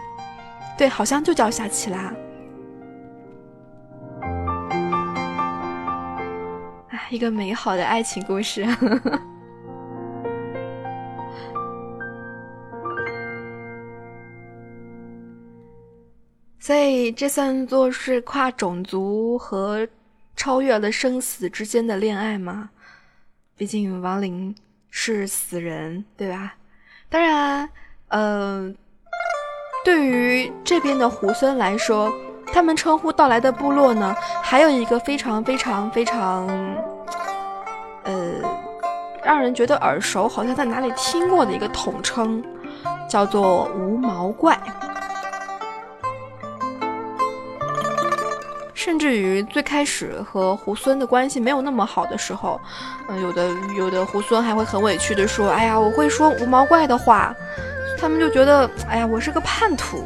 [0.75, 2.11] 对，好像就叫夏奇拉。
[6.89, 8.65] 哎，一个美好的爱情故事。
[16.65, 19.85] 所以，这算作是跨种族和
[20.33, 22.69] 超越了生死之间的恋爱吗？
[23.57, 24.55] 毕竟亡灵
[24.89, 26.53] 是死人，对吧？
[27.09, 27.69] 当然，
[28.07, 28.73] 呃，
[29.83, 32.09] 对于这边的猢狲来说，
[32.53, 36.47] 他们称呼到来的部落呢，还有一个非常非常非常，
[38.03, 38.35] 呃，
[39.21, 42.41] 让人觉得耳熟，好像在哪里听过的一个统称，
[43.09, 44.57] 叫做无毛怪。
[48.83, 52.59] 甚至于最开始和猢狲的关系没有那么好的时候，
[53.07, 57.33] 嗯，有的有的猢狲还会很委屈的说：“哎呀，我会说无毛怪的话。”
[57.97, 60.03] 他们就觉得：“哎呀，我是个叛徒。”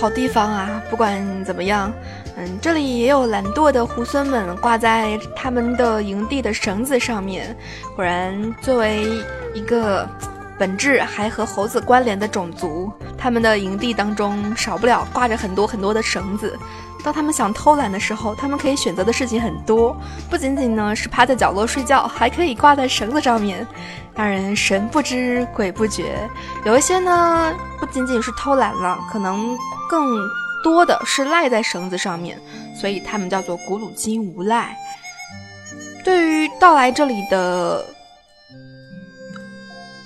[0.00, 0.79] 好地方啊！
[0.90, 1.92] 不管怎么样，
[2.36, 7.56] 嗯，这里也有懒惰的猢狲们挂在他们的营地的绳子上面。
[7.94, 9.06] 果然，作为
[9.54, 10.06] 一个
[10.58, 16.58] 本质还和猴子关联的种族，他们的营地当中少不了挂着很多很多的绳子。
[17.02, 19.96] 当他们想偷懒的时候，他们可以选择的事情很多，
[20.28, 23.66] 不仅仅呢是趴在角落睡觉，还可以挂在绳子上面，
[24.14, 26.28] 让人神不知鬼不觉。
[26.66, 29.56] 有一些呢，不仅仅是偷懒了，可能
[29.88, 30.18] 更
[30.62, 32.38] 多的是赖在绳子上面，
[32.74, 34.76] 所以他们叫做古鲁金无赖。
[36.04, 37.84] 对于到来这里的，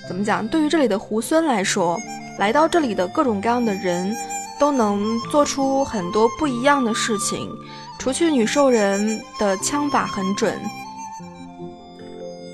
[0.09, 0.47] 怎么讲？
[0.49, 2.01] 对于这里的猢狲来说，
[2.39, 4.17] 来到这里的各种各样的人。
[4.57, 7.51] 都能做出很多不一样的事情。
[7.99, 10.57] 除去女兽人的枪法很准，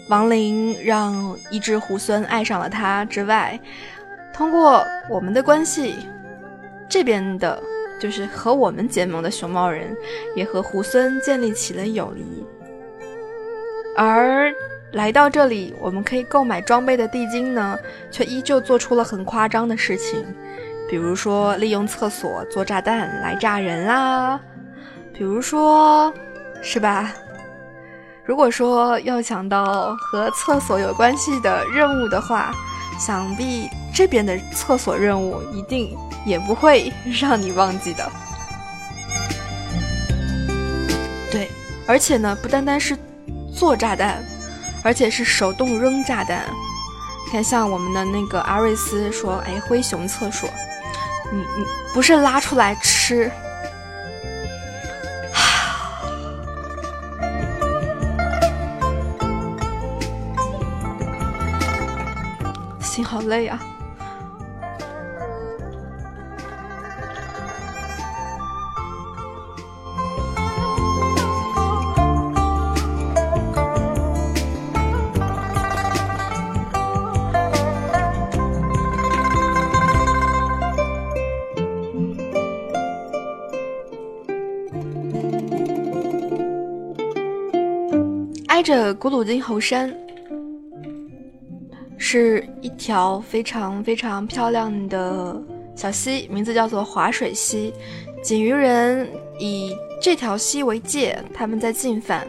[0.08, 3.60] 亡灵让一只猢狲爱上了他之外，
[4.32, 5.94] 通过我们的关系，
[6.88, 7.62] 这边的
[8.00, 9.96] 就是和我们结盟的熊猫人
[10.34, 12.44] 也和猢狲建立起了友谊。
[13.96, 14.52] 而
[14.92, 17.78] 来到这里，我们可以购买装备的地精呢，
[18.10, 20.24] 却依旧做出了很夸张的事情。
[20.88, 24.40] 比如说，利用厕所做炸弹来炸人啦，
[25.12, 26.12] 比如说，
[26.62, 27.12] 是吧？
[28.24, 32.52] 如果说要想到和厕所有关系的任务的话，
[33.00, 35.96] 想必这边的厕所任务一定
[36.26, 38.12] 也不会让你忘记的。
[41.32, 41.48] 对，
[41.86, 42.96] 而且呢，不单单是
[43.56, 44.22] 做炸弹，
[44.84, 46.44] 而且是手动扔炸弹。
[47.32, 50.48] 看，像我们的那个阿瑞斯说：“哎，灰熊厕所。”
[51.32, 53.30] 你你不是拉出来吃，
[63.30, 63.58] 累啊。
[88.48, 89.90] 挨着古鲁金猴山，
[92.12, 95.40] 是一条非常非常漂亮的
[95.76, 97.72] 小溪，名字叫做滑水溪。
[98.20, 99.08] 锦鱼人
[99.38, 102.26] 以这条溪为界，他们在进犯。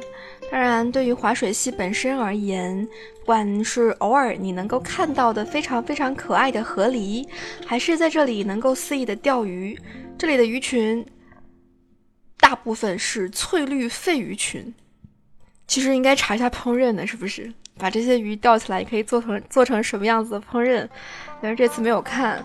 [0.51, 2.87] 当然，对于滑水溪本身而言，
[3.21, 7.27] 不管是偶尔你能够看到的非常非常可爱的河狸，
[7.65, 9.75] 还是在这里能够肆意的钓鱼，
[10.15, 11.03] 这里的鱼群
[12.37, 14.71] 大部分是翠绿肺鱼群。
[15.65, 17.51] 其实应该查一下烹饪的，是不是？
[17.81, 20.87] 把这些鱼钓起来，可以做成做成什么样子的烹饪？
[21.41, 22.41] 但是这次没有看。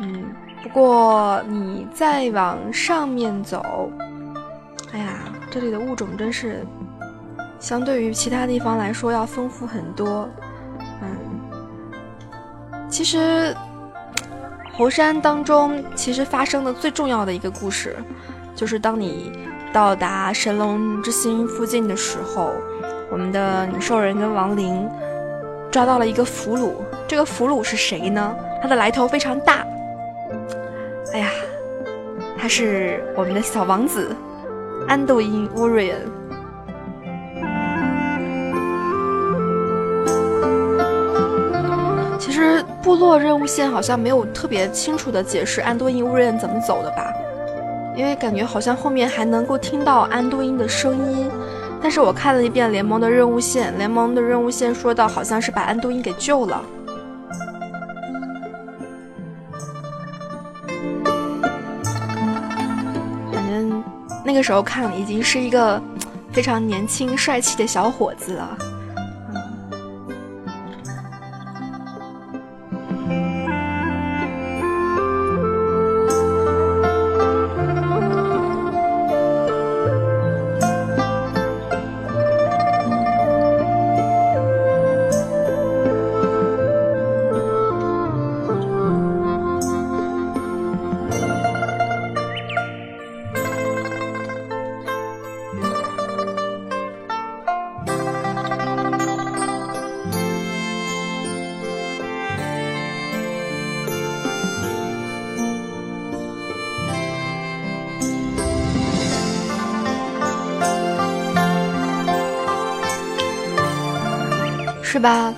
[0.00, 0.26] 嗯，
[0.62, 3.90] 不过你再往上面走，
[4.92, 5.18] 哎呀，
[5.50, 6.64] 这里的物种真是
[7.58, 10.28] 相对于其他地方来说要丰富很多。
[11.02, 11.08] 嗯，
[12.88, 13.52] 其实
[14.72, 17.96] 猴山当中其实发生的最重要的一个故事，
[18.54, 19.32] 就是当你。
[19.76, 22.54] 到达神龙之心附近的时候，
[23.10, 24.88] 我们的女兽人跟亡灵
[25.70, 26.72] 抓到了一个俘虏。
[27.06, 28.34] 这个俘虏是谁呢？
[28.62, 29.66] 他的来头非常大。
[31.12, 31.28] 哎呀，
[32.38, 34.16] 他是我们的小王子
[34.88, 36.00] 安度因乌瑞恩。
[42.18, 47.12] 其实部落任务线好像没有特别清楚的解释安多因乌瑞恩怎么走的吧。
[47.96, 51.30] 因为感觉好像后面还能够听到安都因的声音，
[51.80, 56.62] 但是我看了一遍联盟的任务线，联盟的任务线说到好像是把安都因给救了。
[63.32, 63.82] 反正
[64.22, 65.80] 那个时候看已经是一个
[66.32, 68.58] 非常年轻帅气的小伙子了。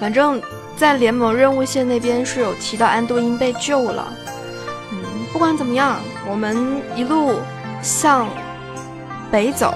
[0.08, 0.40] 反正，
[0.74, 4.10] 在联盟任务线那边是有提到安多因被救了。
[4.90, 4.98] 嗯，
[5.34, 5.96] 不管怎么样，
[6.26, 7.40] 我们一路
[7.82, 8.26] 向
[9.30, 9.74] 北走，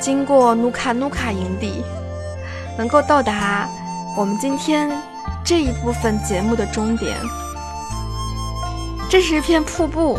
[0.00, 1.84] 经过努卡努卡营地，
[2.76, 3.68] 能够到达
[4.16, 4.90] 我们今天
[5.44, 7.16] 这一部分节目的终点。
[9.08, 10.18] 这是一片瀑布，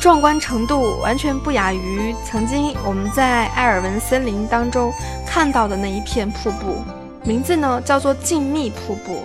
[0.00, 4.92] 壮观程度完全不亚于曾经我们在埃尔文森林当中
[5.24, 6.82] 看到的那一片瀑布。
[7.24, 9.24] 名字呢叫做静谧瀑布。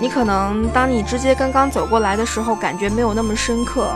[0.00, 3.88] 你可能当你直接刚刚走过来的时候，感觉没有那么深刻。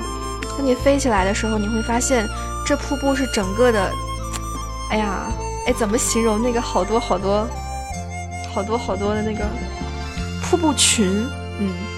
[0.56, 2.26] 当你飞起来的时候，你会发现
[2.64, 3.90] 这瀑布是整个的。
[4.90, 5.26] 哎呀，
[5.66, 7.46] 哎，怎么形容那个好多好多、
[8.54, 9.44] 好多好多的那个
[10.42, 11.26] 瀑布群？
[11.58, 11.95] 嗯。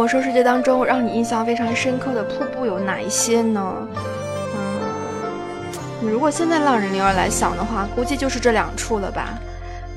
[0.00, 3.86] 魔兽世界当中，让你印象非常深刻的瀑布有哪一些呢？
[4.56, 9.38] 嗯，如果现在浪人灵儿来想的话，估计就是这两处了吧。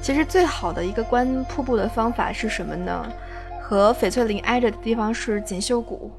[0.02, 3.10] 其实最好的一个观瀑布的方法是什么呢？
[3.62, 6.12] 和翡翠林挨着的地方是锦绣谷，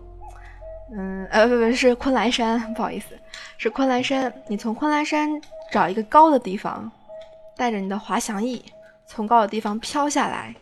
[0.97, 3.09] 嗯，呃，不不，是昆仑山， 不好意思，
[3.59, 4.33] 是昆仑山。
[4.49, 5.29] 你从昆仑山
[5.71, 6.91] 找一个高的地方，
[7.55, 8.65] 带着你的滑翔翼，
[9.07, 10.55] 从高的地方飘下来。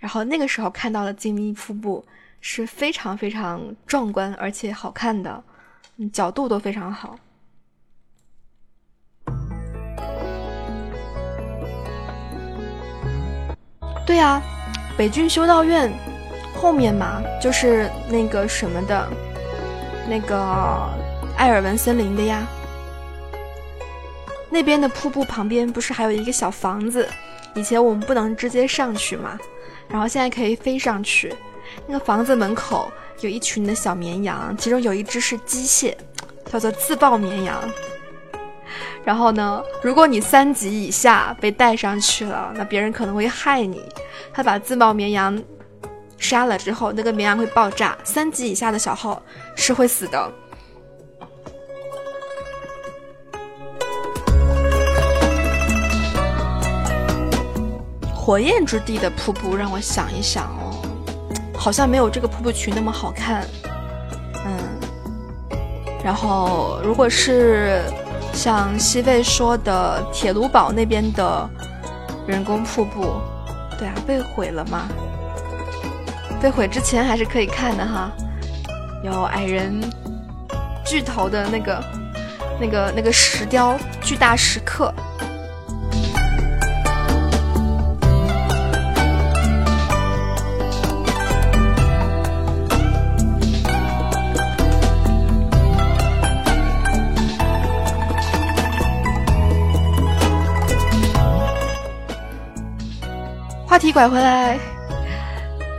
[0.00, 2.04] 然后那个时候看到了静谧瀑布
[2.40, 5.42] 是非常非常壮观而且好看的，
[6.12, 7.18] 角度都非常好。
[14.06, 14.40] 对呀，
[14.96, 15.92] 北郡修道院
[16.54, 19.08] 后面嘛，就是那个什么的，
[20.08, 20.36] 那个
[21.36, 22.46] 艾尔文森林的呀。
[24.50, 27.06] 那边的瀑布旁边不是还有一个小房子？
[27.54, 29.38] 以前我们不能直接上去嘛。
[29.90, 31.34] 然后现在可以飞上去，
[31.86, 32.90] 那个房子门口
[33.20, 35.94] 有一群的小绵羊，其中有一只是机械，
[36.50, 37.62] 叫做自爆绵羊。
[39.04, 43.82] 然后呢，如果你三级以下被带上去了，那别人可能会害你。
[44.32, 45.42] 他把自爆绵羊
[46.18, 49.22] 杀了之后，那个绵羊会爆炸，三级以下的小号
[49.56, 50.30] 是会死的。
[58.12, 60.54] 火焰之地的瀑布，让我想一想，
[61.58, 63.44] 好像没有这个瀑布群那么好看。
[64.46, 64.58] 嗯，
[66.04, 67.82] 然后如果是
[68.32, 71.50] 像西贝说的铁炉堡那边的
[72.26, 73.20] 人工瀑布，
[73.76, 74.88] 对啊，被毁了吗？
[76.40, 78.12] 被毁之前还是可以看的哈，
[79.02, 79.80] 有矮人
[80.86, 81.84] 巨头的那个、
[82.60, 84.94] 那个、那个石雕巨大石刻。
[103.78, 104.58] 话题拐回来，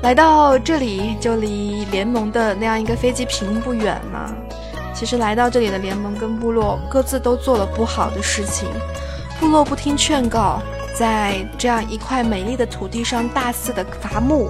[0.03, 4.33] 来到这里就离联盟的那样一个飞机坪不远了。
[4.95, 8.69] 其实来到这里的联盟跟部落各自都做了不好的事情，
[9.37, 10.61] 部落不听劝告，
[10.97, 14.49] 在这样一块美丽的土地上大肆的伐木，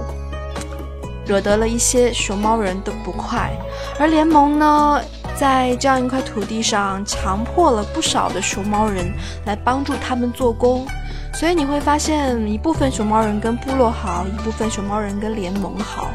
[1.26, 3.50] 惹得了一些熊猫人的不快。
[3.98, 5.02] 而联盟呢，
[5.34, 9.12] 在这样一块土地上强迫了不少的熊猫人
[9.44, 10.86] 来帮助他们做工。
[11.32, 16.10] 所以你会发现，一部分熊猫人跟部落好，一部分熊猫人跟联盟好，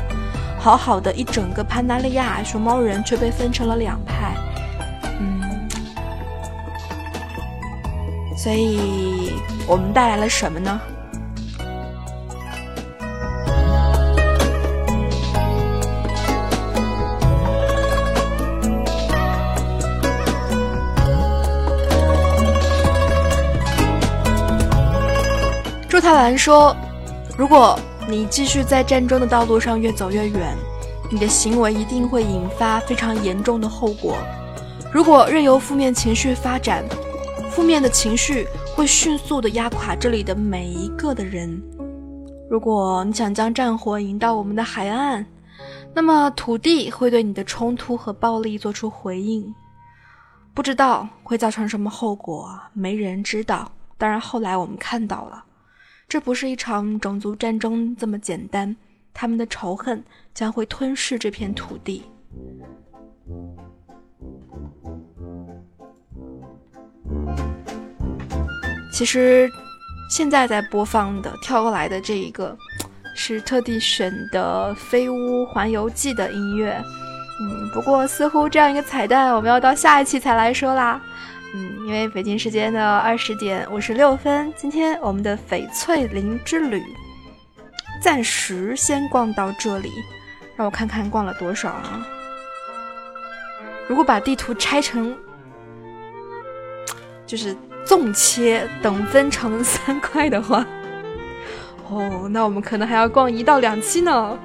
[0.60, 4.36] 好好的一整个潘达利亚熊猫人却被分成了两派。
[5.20, 5.68] 嗯，
[8.38, 9.34] 所以
[9.68, 10.80] 我们带来了什么呢？
[26.16, 26.76] 兰说
[27.38, 30.56] ：“如果你继续在战争的道路上越走越远，
[31.12, 34.18] 你的行为一定会引发非常严重的后果。
[34.92, 36.84] 如果任由负面情绪发展，
[37.50, 41.62] 负面的情绪会迅速的压垮这里的每一个的人。
[42.50, 45.26] 如果你想将战火引到我们的海岸，
[45.94, 49.54] 那么土地会对你的冲突和暴力做出回应。
[50.54, 53.72] 不知道会造成什么后果，没人知道。
[53.98, 55.44] 当然，后来我们看到了。”
[56.08, 58.76] 这不是一场种族战争这么简单，
[59.14, 60.04] 他们的仇恨
[60.34, 62.04] 将会吞噬这片土地。
[68.94, 69.50] 其实，
[70.10, 72.58] 现在在播放的跳过来的这一个，
[73.14, 76.82] 是特地选的《飞屋环游记》的音乐。
[77.42, 81.02] 嗯，不过似乎这样一个彩蛋，我们要到下一期才来说啦。
[81.56, 86.84] 嗯，因为北京时间的二十点五十六分，今天我们的翡翠林之旅
[88.02, 89.90] 暂时先逛到这里。
[90.58, 92.06] 让我看看逛了多少啊！
[93.88, 95.14] 如果把地图拆成，
[97.26, 100.66] 就是纵切等分成三块的话，
[101.90, 104.38] 哦，那我们可能还要逛一到两期呢。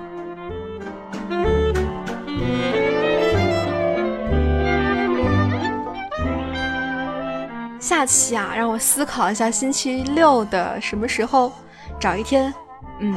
[7.91, 11.53] 下期啊，让我思考一下，星期六的什么时候
[11.99, 12.55] 找一天，
[13.01, 13.13] 嗯，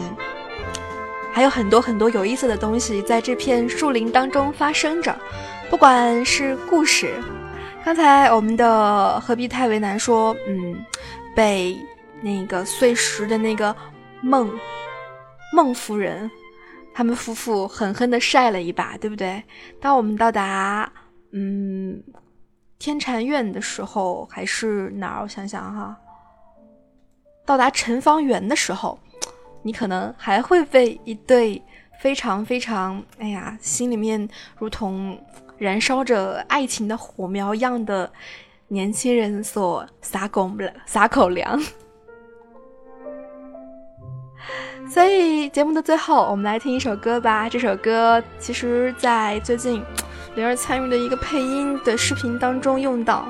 [1.32, 5.15] 还有很多很多有意思的东西在这片树林当中发生着，
[5.69, 7.13] 不管是故事，
[7.86, 10.84] 刚才我们的何必太为难说，嗯，
[11.36, 11.78] 被
[12.19, 13.76] 那个碎石的那个
[14.21, 14.49] 孟
[15.55, 16.32] 孟夫人
[16.95, 19.43] 他们夫妇狠狠的晒了一把，对不对？
[19.80, 20.91] 当我们到达，
[21.32, 22.01] 嗯。
[22.84, 25.21] 天禅院的时候还是哪儿？
[25.23, 25.97] 我想想哈，
[27.45, 28.99] 到达陈方圆的时候，
[29.61, 31.63] 你可能还会被一对
[32.01, 34.27] 非常非常哎呀，心里面
[34.57, 35.17] 如同
[35.57, 38.11] 燃烧着爱情的火苗一样的
[38.67, 40.51] 年轻人所撒狗
[40.86, 41.57] 撒口粮。
[44.89, 47.47] 所以节目的最后，我们来听一首歌吧。
[47.47, 49.81] 这首歌其实，在最近。
[50.36, 53.27] 灵儿参与的一个配音的视频当中用到，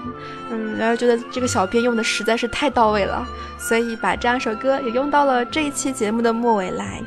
[0.49, 3.27] 嗯，灵儿觉得这个小编用的实在是太到位了，
[3.57, 7.01] 所以把这两首歌也用到了这一期节目的末尾来，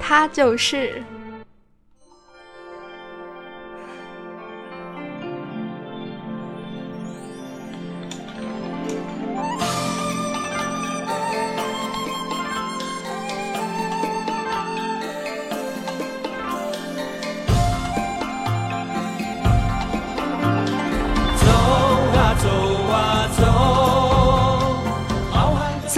[0.00, 1.02] 它就是。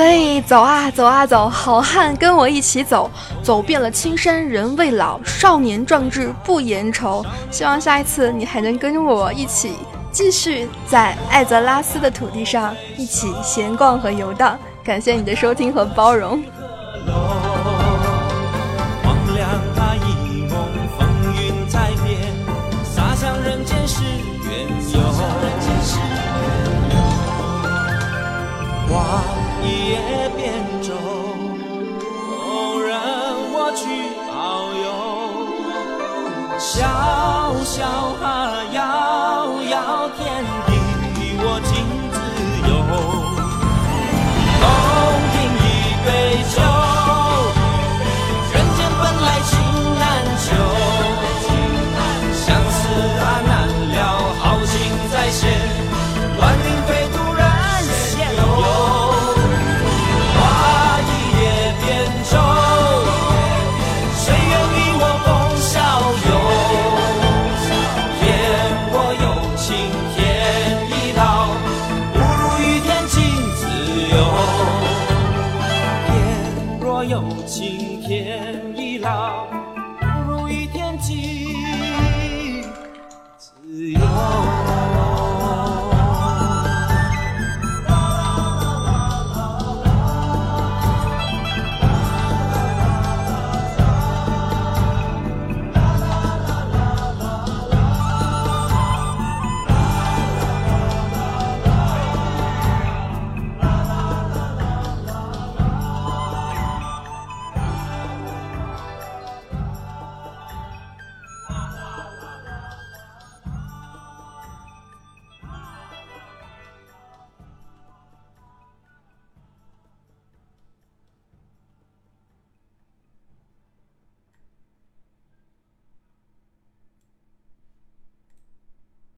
[0.01, 3.11] 所以走啊走啊走，好汉跟我一起走，
[3.43, 7.23] 走遍了青山人未老，少年壮志不言愁。
[7.51, 9.75] 希望下一次你还能跟我一起
[10.11, 14.59] 继续在艾泽拉斯的土地上一起闲逛和游荡。
[14.83, 16.43] 感谢你的收听和包容。
[28.89, 29.40] 一
[36.81, 38.40] 小小孩。